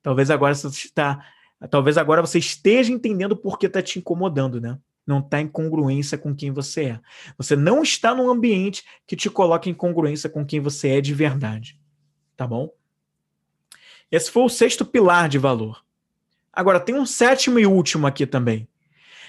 [0.02, 1.24] Talvez agora você está,
[1.70, 4.78] talvez agora você esteja entendendo por que está te incomodando, né?
[5.06, 7.00] Não está em congruência com quem você é.
[7.38, 11.14] Você não está num ambiente que te coloca em congruência com quem você é de
[11.14, 11.80] verdade.
[12.36, 12.70] Tá bom?
[14.12, 15.84] Esse foi o sexto pilar de valor.
[16.52, 18.68] Agora, tem um sétimo e último aqui também.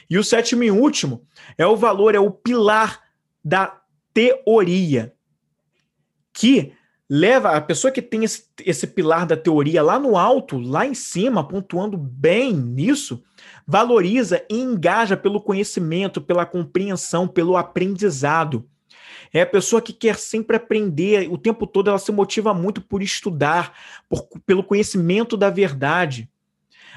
[0.09, 3.03] E o sétimo e último é o valor, é o pilar
[3.45, 3.81] da
[4.15, 5.15] teoria.
[6.33, 6.73] Que
[7.11, 10.95] leva a pessoa que tem esse, esse pilar da teoria lá no alto, lá em
[10.95, 13.23] cima, pontuando bem nisso,
[13.67, 18.69] valoriza e engaja pelo conhecimento, pela compreensão, pelo aprendizado.
[19.33, 23.03] É a pessoa que quer sempre aprender, o tempo todo ela se motiva muito por
[23.03, 23.73] estudar,
[24.09, 26.29] por, pelo conhecimento da verdade.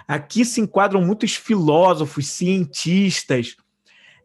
[0.07, 3.55] Aqui se enquadram muitos filósofos, cientistas,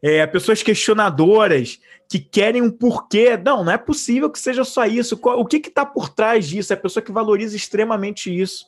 [0.02, 3.36] é, pessoas questionadoras que querem um porquê.
[3.36, 5.18] Não, não é possível que seja só isso.
[5.22, 6.72] O que está por trás disso?
[6.72, 8.66] É a pessoa que valoriza extremamente isso.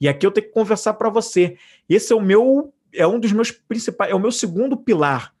[0.00, 1.56] E aqui eu tenho que conversar para você.
[1.88, 5.31] Esse é o meu, é um dos meus principais, é o meu segundo pilar.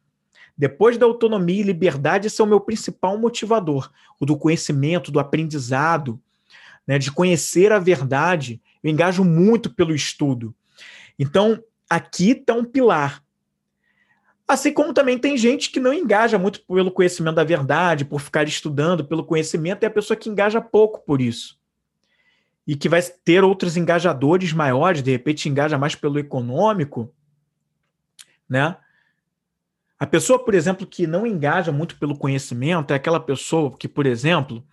[0.56, 5.18] Depois da autonomia e liberdade, esse é o meu principal motivador, o do conhecimento, do
[5.18, 6.20] aprendizado,
[6.86, 8.60] né, de conhecer a verdade.
[8.82, 10.54] Eu engajo muito pelo estudo.
[11.18, 13.22] Então, aqui está um pilar.
[14.46, 18.46] Assim como também tem gente que não engaja muito pelo conhecimento da verdade, por ficar
[18.46, 21.58] estudando pelo conhecimento, é a pessoa que engaja pouco por isso.
[22.66, 27.12] E que vai ter outros engajadores maiores, de repente engaja mais pelo econômico,
[28.48, 28.76] né?
[30.02, 34.04] A pessoa, por exemplo, que não engaja muito pelo conhecimento é aquela pessoa que, por
[34.04, 34.66] exemplo,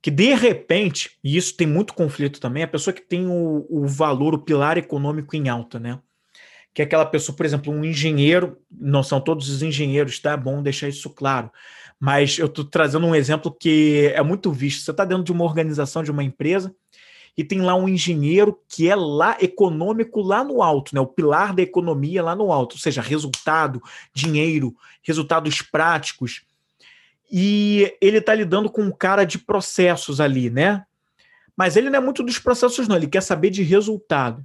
[0.00, 3.66] que de repente, e isso tem muito conflito também, é a pessoa que tem o,
[3.68, 5.98] o valor, o pilar econômico em alta, né?
[6.72, 10.34] Que é aquela pessoa, por exemplo, um engenheiro, não são todos os engenheiros, tá?
[10.34, 11.50] É bom deixar isso claro.
[11.98, 14.84] Mas eu estou trazendo um exemplo que é muito visto.
[14.84, 16.72] Você está dentro de uma organização, de uma empresa,
[17.36, 21.00] e tem lá um engenheiro que é lá econômico lá no alto, né?
[21.00, 26.42] O pilar da economia lá no alto, ou seja, resultado, dinheiro, resultados práticos.
[27.30, 30.84] E ele está lidando com um cara de processos ali, né?
[31.56, 34.44] Mas ele não é muito dos processos, não, ele quer saber de resultado.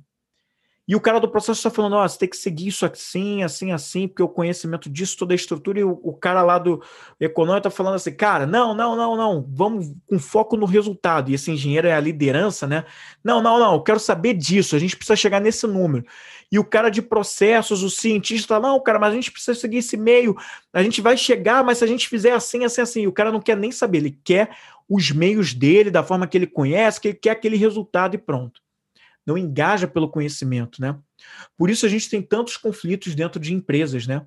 [0.89, 4.07] E o cara do processo está falando, você tem que seguir isso assim, assim, assim,
[4.07, 6.81] porque o conhecimento disso, toda a estrutura, e o, o cara lá do
[7.19, 11.29] econômico está falando assim, cara, não, não, não, não, vamos com foco no resultado.
[11.29, 12.85] E esse engenheiro é a liderança, né?
[13.23, 16.03] Não, não, não, eu quero saber disso, a gente precisa chegar nesse número.
[16.51, 19.77] E o cara de processos, o cientista, tá, não, cara, mas a gente precisa seguir
[19.77, 20.35] esse meio,
[20.73, 23.31] a gente vai chegar, mas se a gente fizer assim, assim, assim, e o cara
[23.31, 24.57] não quer nem saber, ele quer
[24.89, 28.59] os meios dele, da forma que ele conhece, que ele quer aquele resultado e pronto.
[29.29, 30.97] Não engaja pelo conhecimento, né?
[31.55, 34.25] Por isso a gente tem tantos conflitos dentro de empresas, né?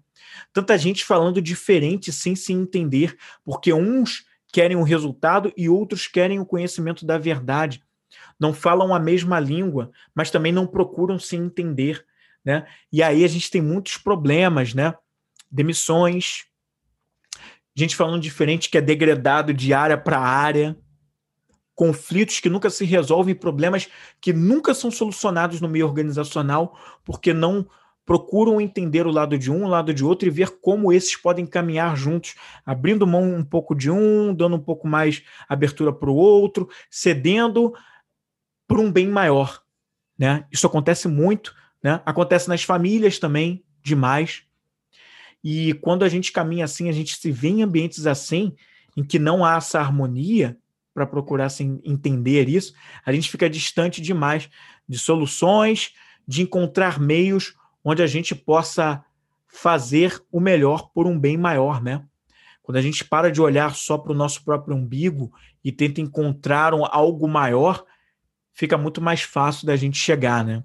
[0.52, 6.38] Tanta gente falando diferente sem se entender, porque uns querem o resultado e outros querem
[6.38, 7.82] o conhecimento da verdade.
[8.38, 12.04] Não falam a mesma língua, mas também não procuram se entender,
[12.44, 12.64] né?
[12.92, 14.94] E aí a gente tem muitos problemas, né?
[15.50, 16.44] Demissões,
[17.74, 20.76] gente falando diferente que é degradado de área para área,
[21.74, 23.88] conflitos que nunca se resolvem, problemas
[24.20, 27.66] que nunca são solucionados no meio organizacional, porque não
[28.04, 31.46] procuram entender o lado de um, o lado de outro e ver como esses podem
[31.46, 32.34] caminhar juntos,
[32.66, 37.72] abrindo mão um pouco de um, dando um pouco mais abertura para o outro, cedendo
[38.66, 39.62] por um bem maior.
[40.18, 40.44] Né?
[40.50, 42.00] Isso acontece muito, né?
[42.04, 44.42] acontece nas famílias também, demais.
[45.42, 48.54] E quando a gente caminha assim, a gente se vê em ambientes assim,
[48.96, 50.56] em que não há essa harmonia,
[50.94, 52.74] para procurar assim, entender isso,
[53.04, 54.48] a gente fica distante demais
[54.88, 55.94] de soluções,
[56.26, 59.04] de encontrar meios onde a gente possa
[59.48, 62.04] fazer o melhor por um bem maior, né?
[62.62, 65.32] Quando a gente para de olhar só para o nosso próprio umbigo
[65.64, 67.84] e tenta encontrar um, algo maior,
[68.52, 70.64] fica muito mais fácil da gente chegar, né?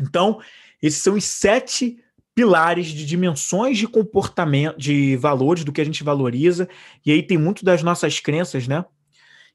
[0.00, 0.40] Então,
[0.82, 1.98] esses são os sete
[2.34, 6.68] pilares de dimensões de comportamento, de valores, do que a gente valoriza,
[7.04, 8.84] e aí tem muito das nossas crenças, né?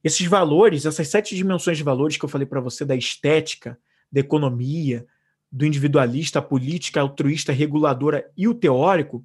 [0.03, 3.77] Esses valores, essas sete dimensões de valores que eu falei para você, da estética,
[4.11, 5.05] da economia,
[5.51, 9.23] do individualista, política, altruísta, reguladora e o teórico,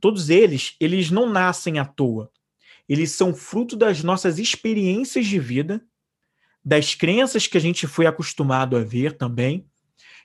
[0.00, 2.30] todos eles, eles não nascem à toa.
[2.88, 5.82] Eles são fruto das nossas experiências de vida,
[6.62, 9.66] das crenças que a gente foi acostumado a ver também,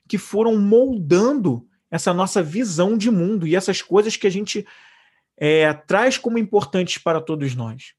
[0.08, 4.66] que foram moldando essa nossa visão de mundo e essas coisas que a gente
[5.38, 7.94] é, traz como importantes para todos nós.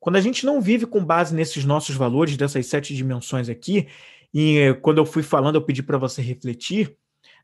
[0.00, 3.86] Quando a gente não vive com base nesses nossos valores, dessas sete dimensões aqui,
[4.32, 6.96] e eh, quando eu fui falando, eu pedi para você refletir,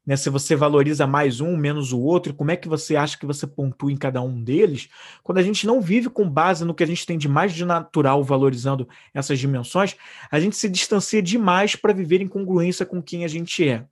[0.07, 3.27] né, se você valoriza mais um, menos o outro, como é que você acha que
[3.27, 4.89] você pontua em cada um deles?
[5.23, 7.65] Quando a gente não vive com base no que a gente tem de mais de
[7.65, 9.97] natural valorizando essas dimensões,
[10.31, 13.85] a gente se distancia demais para viver em congruência com quem a gente é.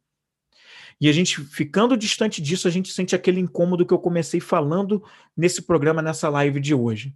[1.00, 5.02] E a gente ficando distante disso, a gente sente aquele incômodo que eu comecei falando
[5.36, 7.12] nesse programa, nessa live de hoje.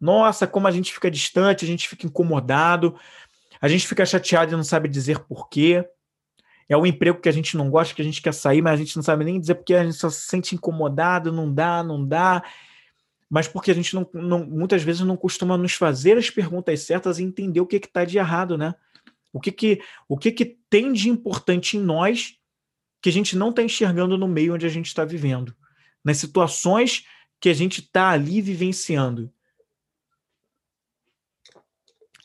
[0.00, 2.94] Nossa, como a gente fica distante, a gente fica incomodado,
[3.60, 5.84] a gente fica chateado e não sabe dizer porquê.
[6.68, 8.76] É o emprego que a gente não gosta, que a gente quer sair, mas a
[8.76, 12.06] gente não sabe nem dizer porque a gente só se sente incomodado, não dá, não
[12.06, 12.42] dá.
[13.28, 17.18] Mas porque a gente não, não muitas vezes não costuma nos fazer as perguntas certas
[17.18, 18.74] e entender o que está de errado, né?
[19.32, 22.38] O que, que, o que, que tem de importante em nós
[23.00, 25.54] que a gente não está enxergando no meio onde a gente está vivendo,
[26.04, 27.04] nas situações
[27.40, 29.32] que a gente está ali vivenciando.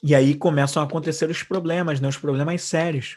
[0.06, 2.10] E aí começam a acontecer os problemas, né?
[2.10, 3.16] os problemas sérios.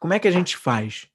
[0.00, 1.06] Como é que a gente faz?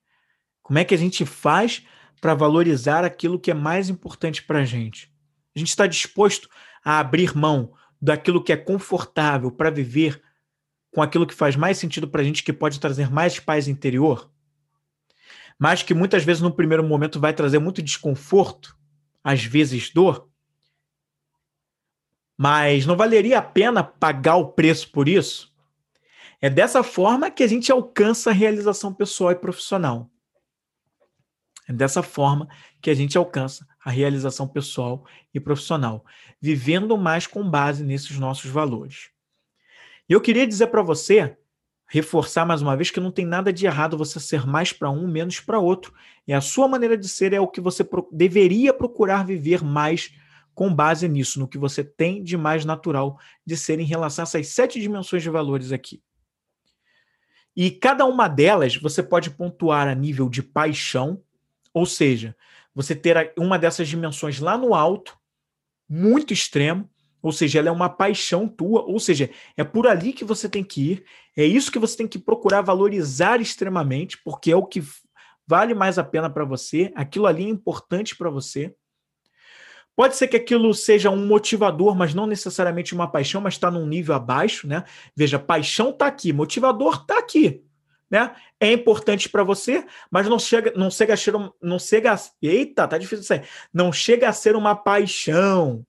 [0.63, 1.85] Como é que a gente faz
[2.21, 5.13] para valorizar aquilo que é mais importante para a gente?
[5.53, 6.49] A gente está disposto
[6.85, 10.21] a abrir mão daquilo que é confortável para viver
[10.93, 14.31] com aquilo que faz mais sentido para a gente, que pode trazer mais paz interior?
[15.59, 18.77] Mas que muitas vezes no primeiro momento vai trazer muito desconforto,
[19.21, 20.29] às vezes dor?
[22.37, 25.53] Mas não valeria a pena pagar o preço por isso?
[26.41, 30.09] É dessa forma que a gente alcança a realização pessoal e profissional.
[31.67, 32.47] É dessa forma
[32.81, 36.05] que a gente alcança a realização pessoal e profissional,
[36.39, 39.09] vivendo mais com base nesses nossos valores.
[40.07, 41.35] E eu queria dizer para você,
[41.87, 45.07] reforçar mais uma vez, que não tem nada de errado você ser mais para um,
[45.07, 45.93] menos para outro.
[46.27, 50.13] É a sua maneira de ser, é o que você deveria procurar viver mais
[50.55, 54.27] com base nisso, no que você tem de mais natural de ser em relação a
[54.27, 56.01] essas sete dimensões de valores aqui.
[57.55, 61.21] E cada uma delas você pode pontuar a nível de paixão,
[61.73, 62.35] ou seja,
[62.73, 65.17] você ter uma dessas dimensões lá no alto,
[65.87, 66.89] muito extremo,
[67.21, 70.63] ou seja, ela é uma paixão tua, ou seja, é por ali que você tem
[70.63, 74.83] que ir, é isso que você tem que procurar valorizar extremamente, porque é o que
[75.47, 78.75] vale mais a pena para você, aquilo ali é importante para você.
[79.95, 83.87] Pode ser que aquilo seja um motivador, mas não necessariamente uma paixão, mas está num
[83.87, 84.83] nível abaixo, né?
[85.15, 87.63] Veja, paixão está aqui, motivador está aqui,
[88.11, 88.35] né?
[88.59, 92.97] É importante para você, mas não chega, não chega a ser, não chega, eita, tá
[92.97, 93.43] difícil aí.
[93.73, 95.85] Não chega a ser uma paixão,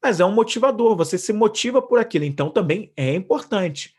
[0.00, 0.96] mas é um motivador.
[0.96, 3.94] Você se motiva por aquilo, então também é importante.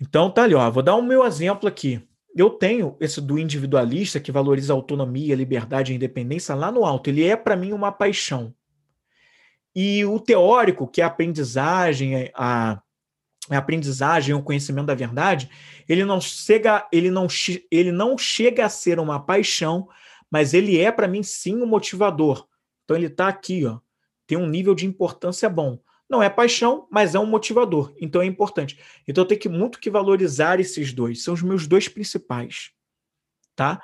[0.00, 0.70] Então tá ali, ó.
[0.70, 2.02] Vou dar o um meu exemplo aqui
[2.36, 6.84] eu tenho esse do individualista que valoriza a autonomia, a liberdade e independência lá no
[6.84, 7.08] alto.
[7.08, 8.54] Ele é, para mim, uma paixão.
[9.74, 12.80] E o teórico, que é a aprendizagem, a,
[13.50, 15.48] a aprendizagem, o conhecimento da verdade,
[15.88, 17.26] ele não chega, ele não,
[17.70, 19.88] ele não chega a ser uma paixão,
[20.30, 22.46] mas ele é para mim sim um motivador.
[22.84, 23.78] Então ele está aqui, ó,
[24.26, 25.78] tem um nível de importância bom.
[26.08, 27.94] Não é paixão, mas é um motivador.
[28.00, 28.78] Então é importante.
[29.06, 31.22] Então eu tenho que muito que valorizar esses dois.
[31.22, 32.70] São os meus dois principais,
[33.56, 33.80] tá?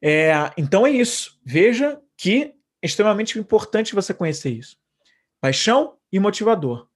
[0.00, 1.40] É, então é isso.
[1.44, 4.76] Veja que é extremamente importante você conhecer isso.
[5.40, 6.88] Paixão e motivador.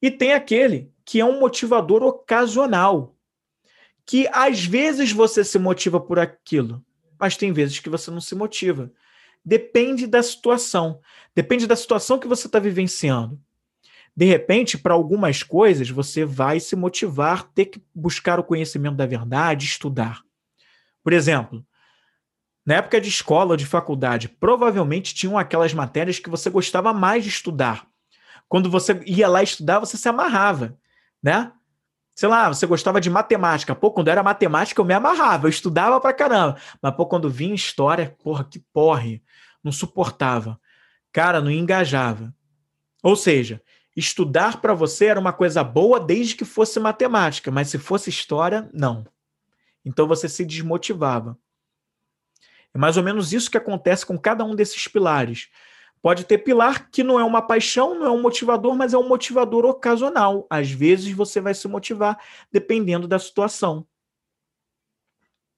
[0.00, 3.16] E tem aquele que é um motivador ocasional,
[4.04, 6.84] que às vezes você se motiva por aquilo,
[7.18, 8.92] mas tem vezes que você não se motiva.
[9.44, 11.00] Depende da situação,
[11.34, 13.40] depende da situação que você está vivenciando.
[14.18, 19.06] De repente, para algumas coisas, você vai se motivar, ter que buscar o conhecimento da
[19.06, 20.22] verdade, estudar.
[21.04, 21.64] Por exemplo,
[22.66, 27.22] na época de escola ou de faculdade, provavelmente tinham aquelas matérias que você gostava mais
[27.22, 27.86] de estudar.
[28.48, 30.76] Quando você ia lá estudar, você se amarrava,
[31.22, 31.52] né?
[32.12, 33.72] Sei lá, você gostava de matemática.
[33.72, 36.60] Pô, quando era matemática, eu me amarrava, eu estudava pra caramba.
[36.82, 39.22] Mas, pô, quando vinha história, porra, que porre.
[39.62, 40.60] Não suportava.
[41.12, 42.34] Cara, não engajava.
[43.00, 43.62] Ou seja,
[43.98, 48.70] estudar para você era uma coisa boa desde que fosse matemática, mas se fosse história,
[48.72, 49.04] não.
[49.84, 51.36] Então você se desmotivava.
[52.72, 55.48] É mais ou menos isso que acontece com cada um desses pilares.
[56.00, 59.08] Pode ter pilar que não é uma paixão, não é um motivador, mas é um
[59.08, 60.46] motivador ocasional.
[60.48, 62.22] Às vezes você vai se motivar
[62.52, 63.84] dependendo da situação.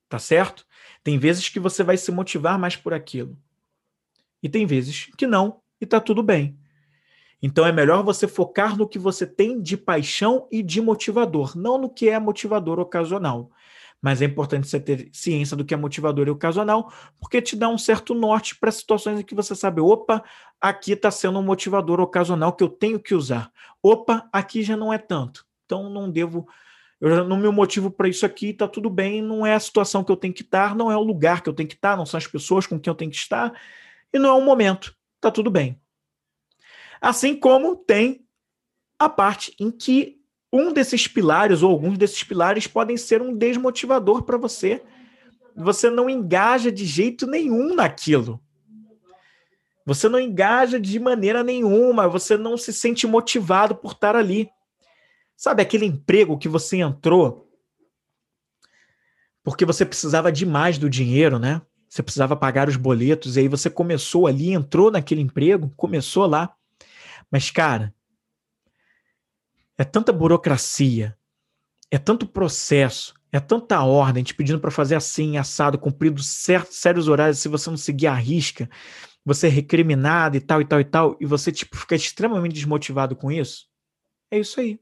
[0.08, 0.66] Tá certo?
[1.04, 3.36] Tem vezes que você vai se motivar mais por aquilo.
[4.42, 6.58] E tem vezes que não, e tá tudo bem.
[7.42, 11.78] Então é melhor você focar no que você tem de paixão e de motivador, não
[11.78, 13.50] no que é motivador ocasional.
[14.02, 17.68] Mas é importante você ter ciência do que é motivador e ocasional, porque te dá
[17.68, 20.22] um certo norte para situações em que você sabe, opa,
[20.60, 23.50] aqui está sendo um motivador ocasional que eu tenho que usar.
[23.82, 25.44] Opa, aqui já não é tanto.
[25.66, 26.46] Então não devo,
[27.00, 30.10] eu não me motivo para isso aqui, está tudo bem, não é a situação que
[30.10, 32.18] eu tenho que estar, não é o lugar que eu tenho que estar, não são
[32.18, 33.52] as pessoas com quem eu tenho que estar,
[34.12, 34.94] e não é o momento.
[35.16, 35.78] Está tudo bem.
[37.00, 38.24] Assim como tem
[38.98, 40.20] a parte em que
[40.52, 44.82] um desses pilares ou alguns desses pilares podem ser um desmotivador para você.
[45.56, 48.40] Você não engaja de jeito nenhum naquilo.
[49.86, 54.48] Você não engaja de maneira nenhuma, você não se sente motivado por estar ali.
[55.36, 57.50] Sabe aquele emprego que você entrou
[59.42, 61.62] porque você precisava demais do dinheiro, né?
[61.88, 66.54] Você precisava pagar os boletos, e aí você começou ali, entrou naquele emprego, começou lá.
[67.30, 67.94] Mas, cara,
[69.78, 71.16] é tanta burocracia,
[71.90, 77.08] é tanto processo, é tanta ordem te pedindo para fazer assim, assado, cumprido certos, sérios
[77.08, 78.68] horários, se você não seguir a risca,
[79.24, 83.14] você é recriminado e tal e tal e tal, e você tipo fica extremamente desmotivado
[83.14, 83.68] com isso.
[84.30, 84.80] É isso aí.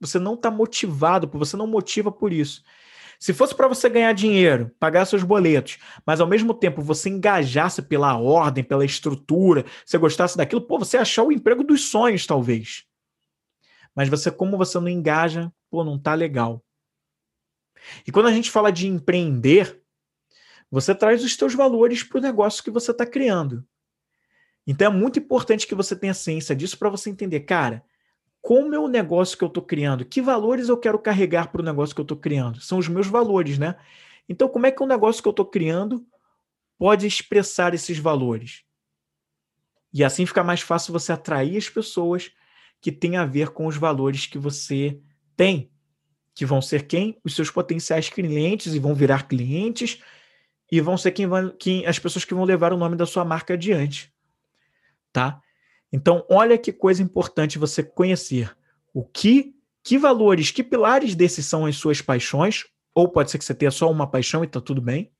[0.00, 2.62] Você não está motivado, você não motiva por isso.
[3.22, 7.80] Se fosse para você ganhar dinheiro, pagar seus boletos, mas ao mesmo tempo você engajasse
[7.80, 12.84] pela ordem, pela estrutura, você gostasse daquilo, pô, você achar o emprego dos sonhos, talvez.
[13.94, 16.64] Mas você, como você não engaja, pô, não tá legal.
[18.04, 19.80] E quando a gente fala de empreender,
[20.68, 23.64] você traz os seus valores para o negócio que você está criando.
[24.66, 27.84] Então é muito importante que você tenha ciência disso para você entender, cara,
[28.42, 30.04] como é o negócio que eu estou criando?
[30.04, 32.60] Que valores eu quero carregar para o negócio que eu estou criando?
[32.60, 33.76] São os meus valores, né?
[34.28, 36.04] Então, como é que o negócio que eu estou criando
[36.76, 38.64] pode expressar esses valores?
[39.94, 42.32] E assim fica mais fácil você atrair as pessoas
[42.80, 45.00] que tem a ver com os valores que você
[45.36, 45.70] tem,
[46.34, 47.20] que vão ser quem?
[47.22, 50.02] Os seus potenciais clientes e vão virar clientes
[50.70, 51.28] e vão ser quem,
[51.60, 54.12] quem as pessoas que vão levar o nome da sua marca adiante,
[55.12, 55.40] tá?
[55.92, 58.56] Então, olha que coisa importante você conhecer
[58.94, 62.64] o que, que valores, que pilares desses são as suas paixões,
[62.94, 65.12] ou pode ser que você tenha só uma paixão e está tudo bem.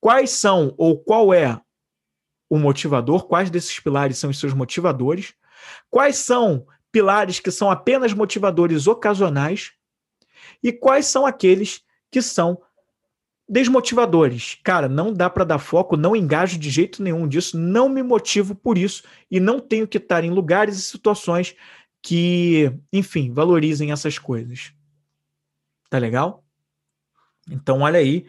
[0.00, 1.60] Quais são ou qual é
[2.48, 3.26] o motivador?
[3.26, 5.34] Quais desses pilares são os seus motivadores?
[5.90, 9.72] Quais são pilares que são apenas motivadores ocasionais
[10.62, 12.60] e quais são aqueles que são
[13.48, 14.58] desmotivadores.
[14.62, 18.54] Cara, não dá para dar foco, não engajo de jeito nenhum disso, não me motivo
[18.54, 21.54] por isso e não tenho que estar em lugares e situações
[22.02, 24.72] que, enfim, valorizem essas coisas.
[25.88, 26.44] Tá legal?
[27.50, 28.26] Então, olha aí,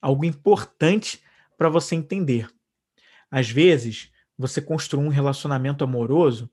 [0.00, 1.22] algo importante
[1.56, 2.48] para você entender.
[3.30, 6.50] Às vezes, você construi um relacionamento amoroso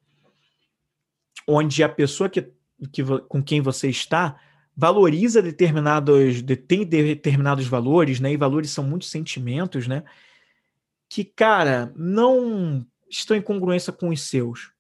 [1.47, 2.51] onde a pessoa que,
[2.91, 4.39] que, com quem você está
[4.76, 8.32] valoriza determinados, de, tem determinados valores, né?
[8.32, 10.03] E valores são muitos sentimentos, né?
[11.07, 14.71] Que, cara, não estão em congruência com os seus.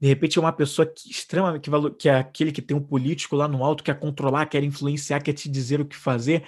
[0.00, 3.36] De repente é uma pessoa que, extremamente que, que é aquele que tem um político
[3.36, 6.44] lá no alto, quer controlar, quer influenciar, quer te dizer o que fazer.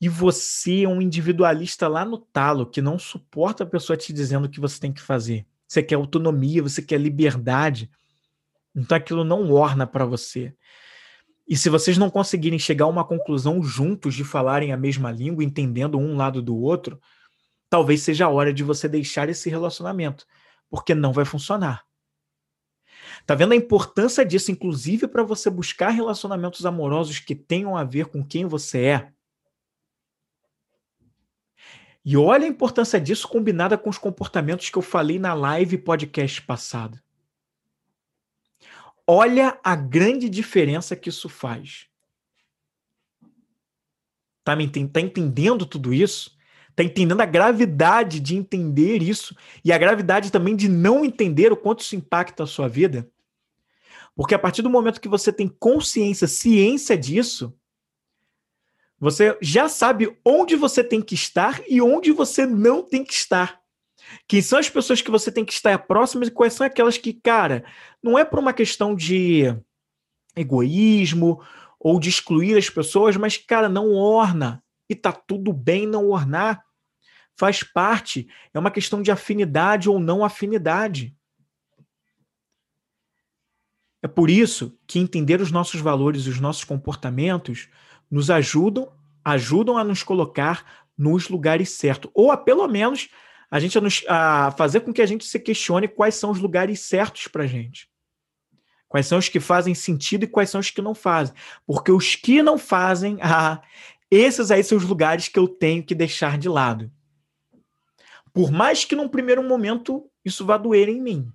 [0.00, 4.44] E você é um individualista lá no talo, que não suporta a pessoa te dizendo
[4.44, 5.46] o que você tem que fazer.
[5.66, 7.90] Você quer autonomia, você quer liberdade.
[8.74, 10.54] Então aquilo não orna para você.
[11.50, 15.42] E se vocês não conseguirem chegar a uma conclusão juntos de falarem a mesma língua,
[15.42, 17.00] entendendo um lado do outro,
[17.68, 20.24] talvez seja a hora de você deixar esse relacionamento,
[20.70, 21.84] porque não vai funcionar.
[23.26, 28.06] Tá vendo a importância disso, inclusive para você buscar relacionamentos amorosos que tenham a ver
[28.06, 29.12] com quem você é?
[32.04, 36.42] E olha a importância disso combinada com os comportamentos que eu falei na live podcast
[36.42, 37.02] passada.
[39.12, 41.88] Olha a grande diferença que isso faz.
[44.44, 46.38] Tá, me, tá entendendo tudo isso?
[46.76, 49.34] Tá entendendo a gravidade de entender isso
[49.64, 53.10] e a gravidade também de não entender o quanto isso impacta a sua vida?
[54.14, 57.52] Porque a partir do momento que você tem consciência, ciência disso,
[58.96, 63.59] você já sabe onde você tem que estar e onde você não tem que estar.
[64.26, 67.12] Quem são as pessoas que você tem que estar próximas e quais são aquelas que,
[67.12, 67.64] cara,
[68.02, 69.54] não é por uma questão de
[70.36, 71.42] egoísmo
[71.78, 74.62] ou de excluir as pessoas, mas, cara, não orna.
[74.88, 76.64] E tá tudo bem não ornar.
[77.36, 78.28] Faz parte.
[78.52, 81.16] É uma questão de afinidade ou não afinidade.
[84.02, 87.68] É por isso que entender os nossos valores e os nossos comportamentos
[88.10, 88.92] nos ajudam,
[89.24, 93.08] ajudam a nos colocar nos lugares certos, ou a pelo menos
[93.50, 96.38] a gente a, nos, a fazer com que a gente se questione quais são os
[96.38, 97.90] lugares certos para gente.
[98.88, 101.34] Quais são os que fazem sentido e quais são os que não fazem.
[101.66, 103.60] Porque os que não fazem, ah,
[104.10, 106.90] esses aí são os lugares que eu tenho que deixar de lado.
[108.32, 111.32] Por mais que num primeiro momento isso vá doer em mim.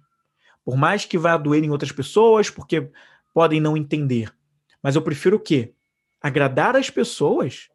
[0.63, 2.89] Por mais que vá doer em outras pessoas, porque
[3.33, 4.33] podem não entender.
[4.81, 5.73] Mas eu prefiro o quê?
[6.21, 7.69] Agradar as pessoas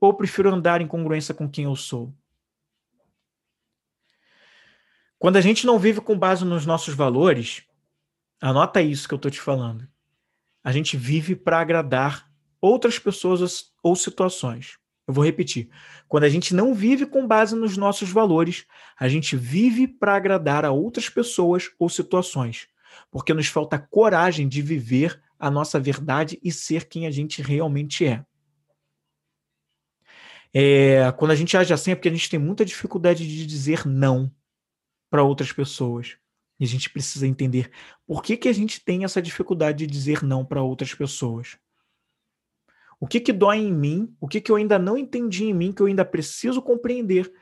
[0.00, 2.14] ou prefiro andar em congruência com quem eu sou?
[5.18, 7.64] Quando a gente não vive com base nos nossos valores,
[8.40, 9.88] anota isso que eu estou te falando.
[10.62, 14.78] A gente vive para agradar outras pessoas ou situações.
[15.08, 15.70] Eu vou repetir.
[16.06, 18.64] Quando a gente não vive com base nos nossos valores,
[18.98, 22.68] a gente vive para agradar a outras pessoas ou situações,
[23.10, 28.04] porque nos falta coragem de viver a nossa verdade e ser quem a gente realmente
[28.04, 28.24] é.
[30.52, 33.86] é quando a gente age assim é porque a gente tem muita dificuldade de dizer
[33.86, 34.30] não
[35.10, 36.16] para outras pessoas.
[36.58, 37.70] E a gente precisa entender
[38.06, 41.56] por que, que a gente tem essa dificuldade de dizer não para outras pessoas.
[43.00, 44.14] O que, que dói em mim?
[44.20, 47.32] O que, que eu ainda não entendi em mim, que eu ainda preciso compreender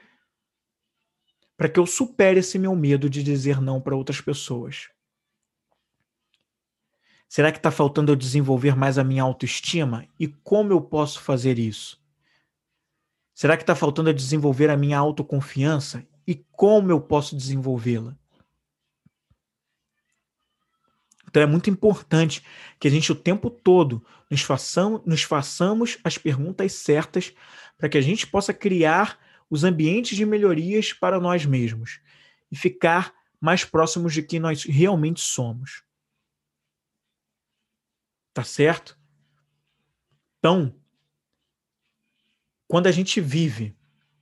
[1.56, 4.90] para que eu supere esse meu medo de dizer não para outras pessoas?
[7.28, 10.06] Será que está faltando eu desenvolver mais a minha autoestima?
[10.20, 12.00] E como eu posso fazer isso?
[13.34, 16.06] Será que está faltando eu desenvolver a minha autoconfiança?
[16.26, 18.16] E como eu posso desenvolvê-la.
[21.28, 22.44] Então é muito importante
[22.80, 24.46] que a gente o tempo todo nos,
[25.04, 27.34] nos façamos as perguntas certas
[27.76, 29.18] para que a gente possa criar
[29.50, 32.00] os ambientes de melhorias para nós mesmos
[32.50, 35.84] e ficar mais próximos de quem nós realmente somos.
[38.32, 38.98] Tá certo?
[40.38, 40.74] Então,
[42.66, 43.76] quando a gente vive,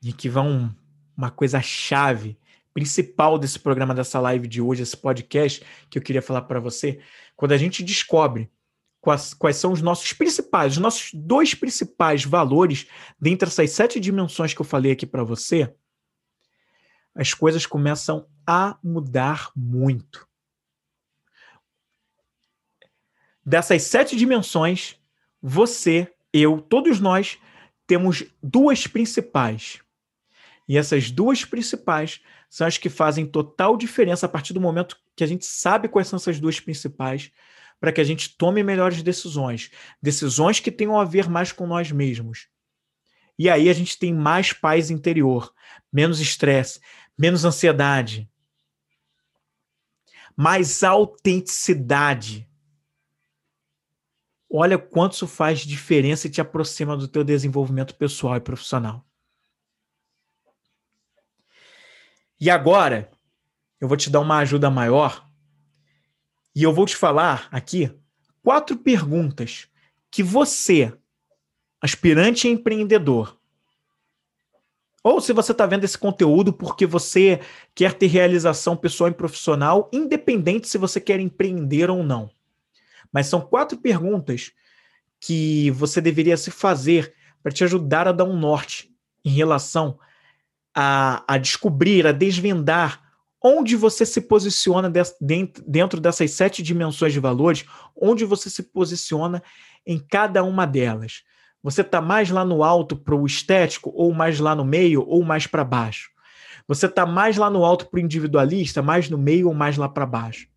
[0.04, 0.76] e que vão
[1.16, 2.38] uma coisa chave,
[2.72, 7.00] principal desse programa, dessa live de hoje, esse podcast que eu queria falar para você,
[7.36, 8.50] quando a gente descobre
[9.00, 12.86] quais, quais são os nossos principais, os nossos dois principais valores
[13.20, 15.72] dentre essas sete dimensões que eu falei aqui para você,
[17.14, 20.26] as coisas começam a mudar muito.
[23.46, 24.96] Dessas sete dimensões,
[25.40, 27.38] você, eu, todos nós
[27.86, 29.83] temos duas principais.
[30.66, 35.24] E essas duas principais são as que fazem total diferença a partir do momento que
[35.24, 37.30] a gente sabe quais são essas duas principais,
[37.80, 39.70] para que a gente tome melhores decisões,
[40.02, 42.48] decisões que tenham a ver mais com nós mesmos.
[43.38, 45.52] E aí a gente tem mais paz interior,
[45.92, 46.80] menos estresse,
[47.18, 48.30] menos ansiedade,
[50.36, 52.48] mais autenticidade.
[54.50, 59.04] Olha quanto isso faz diferença e te aproxima do teu desenvolvimento pessoal e profissional.
[62.44, 63.10] E agora,
[63.80, 65.26] eu vou te dar uma ajuda maior
[66.54, 67.90] e eu vou te falar aqui
[68.42, 69.66] quatro perguntas
[70.10, 70.92] que você,
[71.80, 73.40] aspirante empreendedor,
[75.02, 77.40] Ou se você está vendo esse conteúdo porque você
[77.74, 82.30] quer ter realização pessoal e profissional, independente se você quer empreender ou não.
[83.10, 84.52] Mas são quatro perguntas
[85.18, 90.13] que você deveria se fazer para te ajudar a dar um norte em relação a,
[90.74, 93.00] a descobrir, a desvendar
[93.42, 94.90] onde você se posiciona
[95.66, 97.64] dentro dessas sete dimensões de valores,
[97.94, 99.42] onde você se posiciona
[99.86, 101.22] em cada uma delas.
[101.62, 105.22] Você está mais lá no alto para o estético, ou mais lá no meio, ou
[105.22, 106.10] mais para baixo?
[106.66, 109.88] Você está mais lá no alto para o individualista, mais no meio ou mais lá
[109.88, 110.48] para baixo?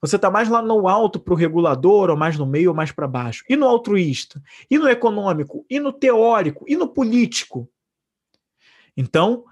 [0.00, 2.92] Você está mais lá no alto para o regulador, ou mais no meio ou mais
[2.92, 3.44] para baixo?
[3.48, 4.40] E no altruísta?
[4.70, 5.66] E no econômico?
[5.68, 6.64] E no teórico?
[6.68, 7.68] E no político?
[8.96, 9.44] Então,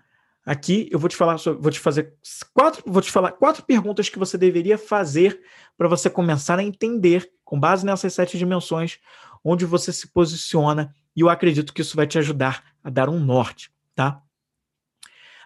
[0.49, 2.14] aqui eu vou te falar, vou te fazer
[2.55, 5.38] quatro, vou te falar quatro perguntas que você deveria fazer
[5.76, 8.99] para você começar a entender, com base nessas sete dimensões,
[9.44, 13.20] onde você se posiciona, e eu acredito que isso vai te ajudar a dar um
[13.20, 14.22] norte, tá?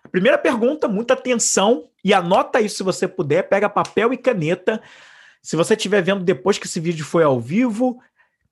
[0.04, 4.80] A primeira pergunta, muita atenção, e anota isso se você puder, pega papel e caneta.
[5.42, 8.00] Se você estiver vendo depois que esse vídeo foi ao vivo,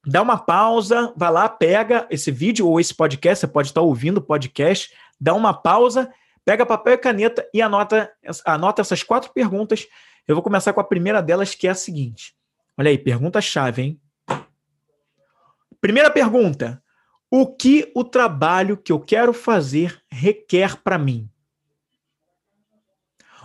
[0.04, 4.18] dá uma pausa, vai lá, pega esse vídeo ou esse podcast, você pode estar ouvindo
[4.18, 6.12] o podcast, dá uma pausa,
[6.44, 8.12] pega papel e caneta e anota,
[8.44, 9.86] anota essas quatro perguntas.
[10.26, 12.34] Eu vou começar com a primeira delas, que é a seguinte.
[12.76, 14.00] Olha aí, pergunta-chave, hein?
[15.80, 16.82] Primeira pergunta:
[17.30, 21.30] o que o trabalho que eu quero fazer requer para mim?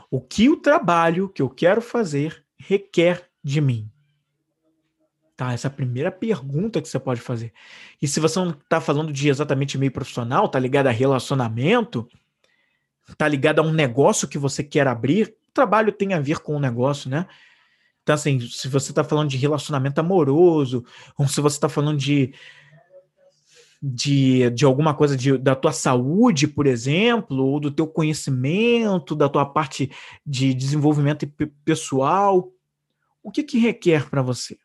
[0.09, 3.91] O que o trabalho que eu quero fazer requer de mim?
[5.35, 7.51] Tá, essa é a primeira pergunta que você pode fazer.
[8.01, 12.07] E se você não está falando de exatamente meio profissional, tá ligado a relacionamento,
[13.17, 16.55] tá ligado a um negócio que você quer abrir, o trabalho tem a ver com
[16.55, 17.27] o negócio, né?
[18.03, 20.85] Então, assim, se você está falando de relacionamento amoroso,
[21.17, 22.33] ou se você está falando de,
[23.81, 29.27] de, de alguma coisa de, da tua saúde, por exemplo, ou do teu conhecimento, da
[29.27, 29.91] tua parte
[30.25, 31.27] de desenvolvimento
[31.63, 32.51] pessoal,
[33.23, 34.57] o que, que requer para você?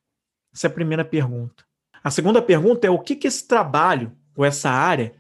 [0.53, 1.65] Essa é a primeira pergunta.
[2.05, 5.15] A segunda pergunta é o que, que esse trabalho ou essa área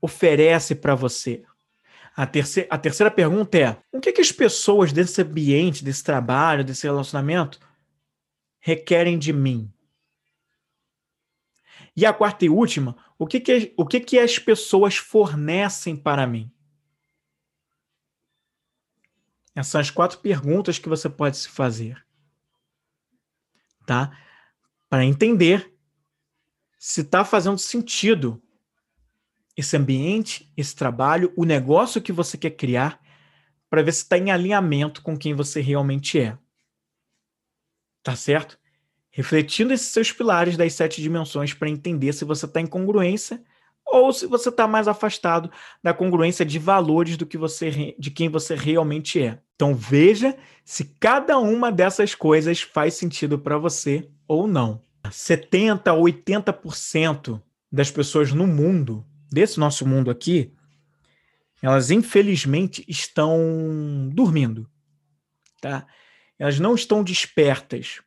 [0.00, 1.42] oferece para você?
[2.18, 6.64] A terceira, a terceira pergunta é: o que, que as pessoas desse ambiente, desse trabalho,
[6.64, 7.60] desse relacionamento
[8.58, 9.72] requerem de mim?
[11.94, 16.26] E a quarta e última, o que, que, o que, que as pessoas fornecem para
[16.26, 16.50] mim?
[19.54, 22.04] Essas são as quatro perguntas que você pode se fazer.
[23.86, 24.10] Tá?
[24.88, 25.72] Para entender
[26.76, 28.42] se está fazendo sentido
[29.58, 33.00] esse ambiente, esse trabalho, o negócio que você quer criar,
[33.68, 36.38] para ver se está em alinhamento com quem você realmente é.
[38.00, 38.56] Tá certo?
[39.10, 43.42] Refletindo esses seus pilares das sete dimensões para entender se você está em congruência
[43.84, 45.50] ou se você está mais afastado
[45.82, 49.40] da congruência de valores do que você de quem você realmente é.
[49.56, 54.80] Então veja se cada uma dessas coisas faz sentido para você ou não.
[55.10, 57.42] 70 a 80%
[57.72, 60.52] das pessoas no mundo desse nosso mundo aqui,
[61.62, 64.68] elas infelizmente estão dormindo,
[65.60, 65.86] tá?
[66.38, 68.00] Elas não estão despertas.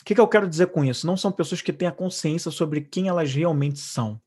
[0.00, 1.06] O que, que eu quero dizer com isso?
[1.06, 4.20] Não são pessoas que têm a consciência sobre quem elas realmente são.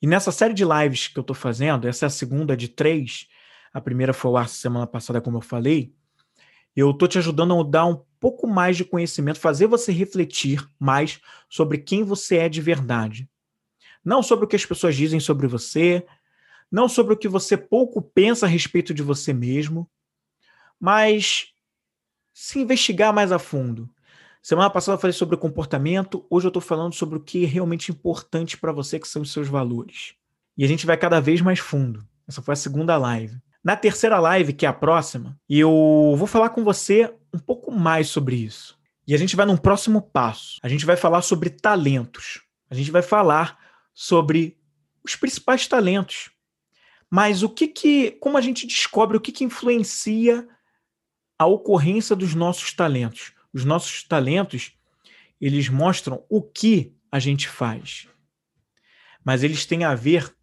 [0.00, 3.26] E nessa série de lives que eu estou fazendo, essa é a segunda de três,
[3.72, 5.94] a primeira foi o ar semana passada, como eu falei,
[6.76, 11.20] eu estou te ajudando a dar um pouco mais de conhecimento, fazer você refletir mais
[11.48, 13.28] sobre quem você é de verdade.
[14.04, 16.04] Não sobre o que as pessoas dizem sobre você,
[16.70, 19.88] não sobre o que você pouco pensa a respeito de você mesmo,
[20.78, 21.52] mas
[22.32, 23.88] se investigar mais a fundo.
[24.42, 27.90] Semana passada eu falei sobre comportamento, hoje eu estou falando sobre o que é realmente
[27.90, 30.14] importante para você, que são os seus valores.
[30.58, 32.06] E a gente vai cada vez mais fundo.
[32.28, 33.40] Essa foi a segunda live.
[33.62, 38.08] Na terceira live, que é a próxima, eu vou falar com você um pouco mais
[38.08, 38.78] sobre isso.
[39.06, 40.58] E a gente vai num próximo passo.
[40.62, 42.42] A gente vai falar sobre talentos.
[42.68, 43.58] A gente vai falar
[43.94, 44.58] sobre
[45.04, 46.30] os principais talentos.
[47.08, 50.46] Mas o que que, como a gente descobre o que que influencia
[51.38, 53.32] a ocorrência dos nossos talentos?
[53.52, 54.72] Os nossos talentos,
[55.40, 58.08] eles mostram o que a gente faz.
[59.24, 60.34] Mas eles têm a ver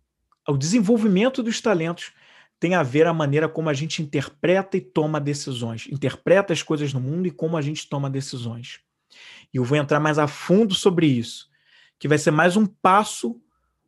[0.47, 2.13] o desenvolvimento dos talentos
[2.59, 6.93] tem a ver a maneira como a gente interpreta e toma decisões, interpreta as coisas
[6.93, 8.79] no mundo e como a gente toma decisões.
[9.51, 11.50] E eu vou entrar mais a fundo sobre isso
[12.01, 13.39] que vai ser mais um passo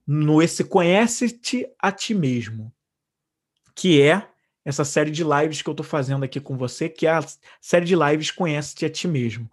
[0.05, 2.71] no esse conhece-te a ti mesmo,
[3.73, 4.27] que é
[4.63, 7.25] essa série de lives que eu estou fazendo aqui com você, que é a
[7.59, 9.49] série de lives Conhece-te a ti mesmo.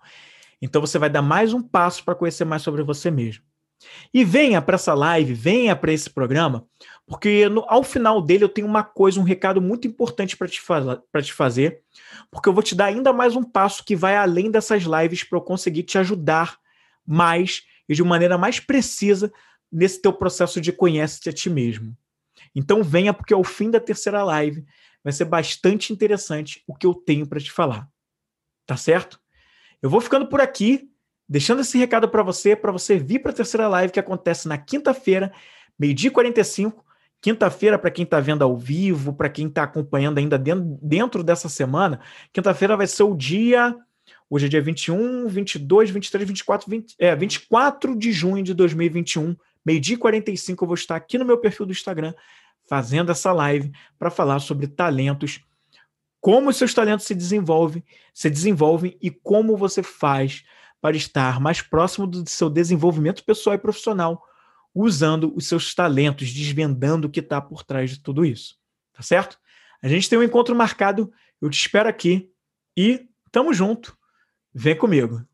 [0.60, 3.42] Então você vai dar mais um passo para conhecer mais sobre você mesmo.
[4.12, 6.66] E venha para essa live, venha para esse programa,
[7.06, 10.60] porque no, ao final dele eu tenho uma coisa, um recado muito importante para te,
[11.22, 11.80] te fazer,
[12.30, 15.38] porque eu vou te dar ainda mais um passo que vai além dessas lives para
[15.38, 16.58] eu conseguir te ajudar
[17.06, 19.32] mais e de maneira mais precisa
[19.70, 21.96] nesse teu processo de conhece-te a ti mesmo.
[22.54, 24.64] Então venha, porque ao fim da terceira live
[25.02, 27.88] vai ser bastante interessante o que eu tenho para te falar.
[28.64, 29.20] Tá certo?
[29.82, 30.88] Eu vou ficando por aqui,
[31.28, 34.56] deixando esse recado para você, para você vir para a terceira live que acontece na
[34.56, 35.32] quinta-feira,
[35.76, 36.84] meio-dia e 45.
[37.20, 41.48] Quinta-feira, para quem está vendo ao vivo, para quem está acompanhando ainda dentro, dentro dessa
[41.48, 42.00] semana,
[42.32, 43.76] quinta-feira vai ser o dia.
[44.32, 49.34] Hoje é dia 21, 22, 23, 24, 20, é, 24 de junho de 2021,
[49.66, 50.62] meio-dia e 45.
[50.62, 52.14] Eu vou estar aqui no meu perfil do Instagram
[52.68, 55.44] fazendo essa live para falar sobre talentos,
[56.20, 57.82] como os seus talentos se desenvolvem,
[58.14, 60.44] se desenvolvem e como você faz
[60.80, 64.22] para estar mais próximo do seu desenvolvimento pessoal e profissional,
[64.72, 68.56] usando os seus talentos, desvendando o que está por trás de tudo isso.
[68.92, 69.36] Tá certo?
[69.82, 71.12] A gente tem um encontro marcado,
[71.42, 72.30] eu te espero aqui
[72.76, 73.98] e tamo junto.
[74.54, 75.24] Vem comigo.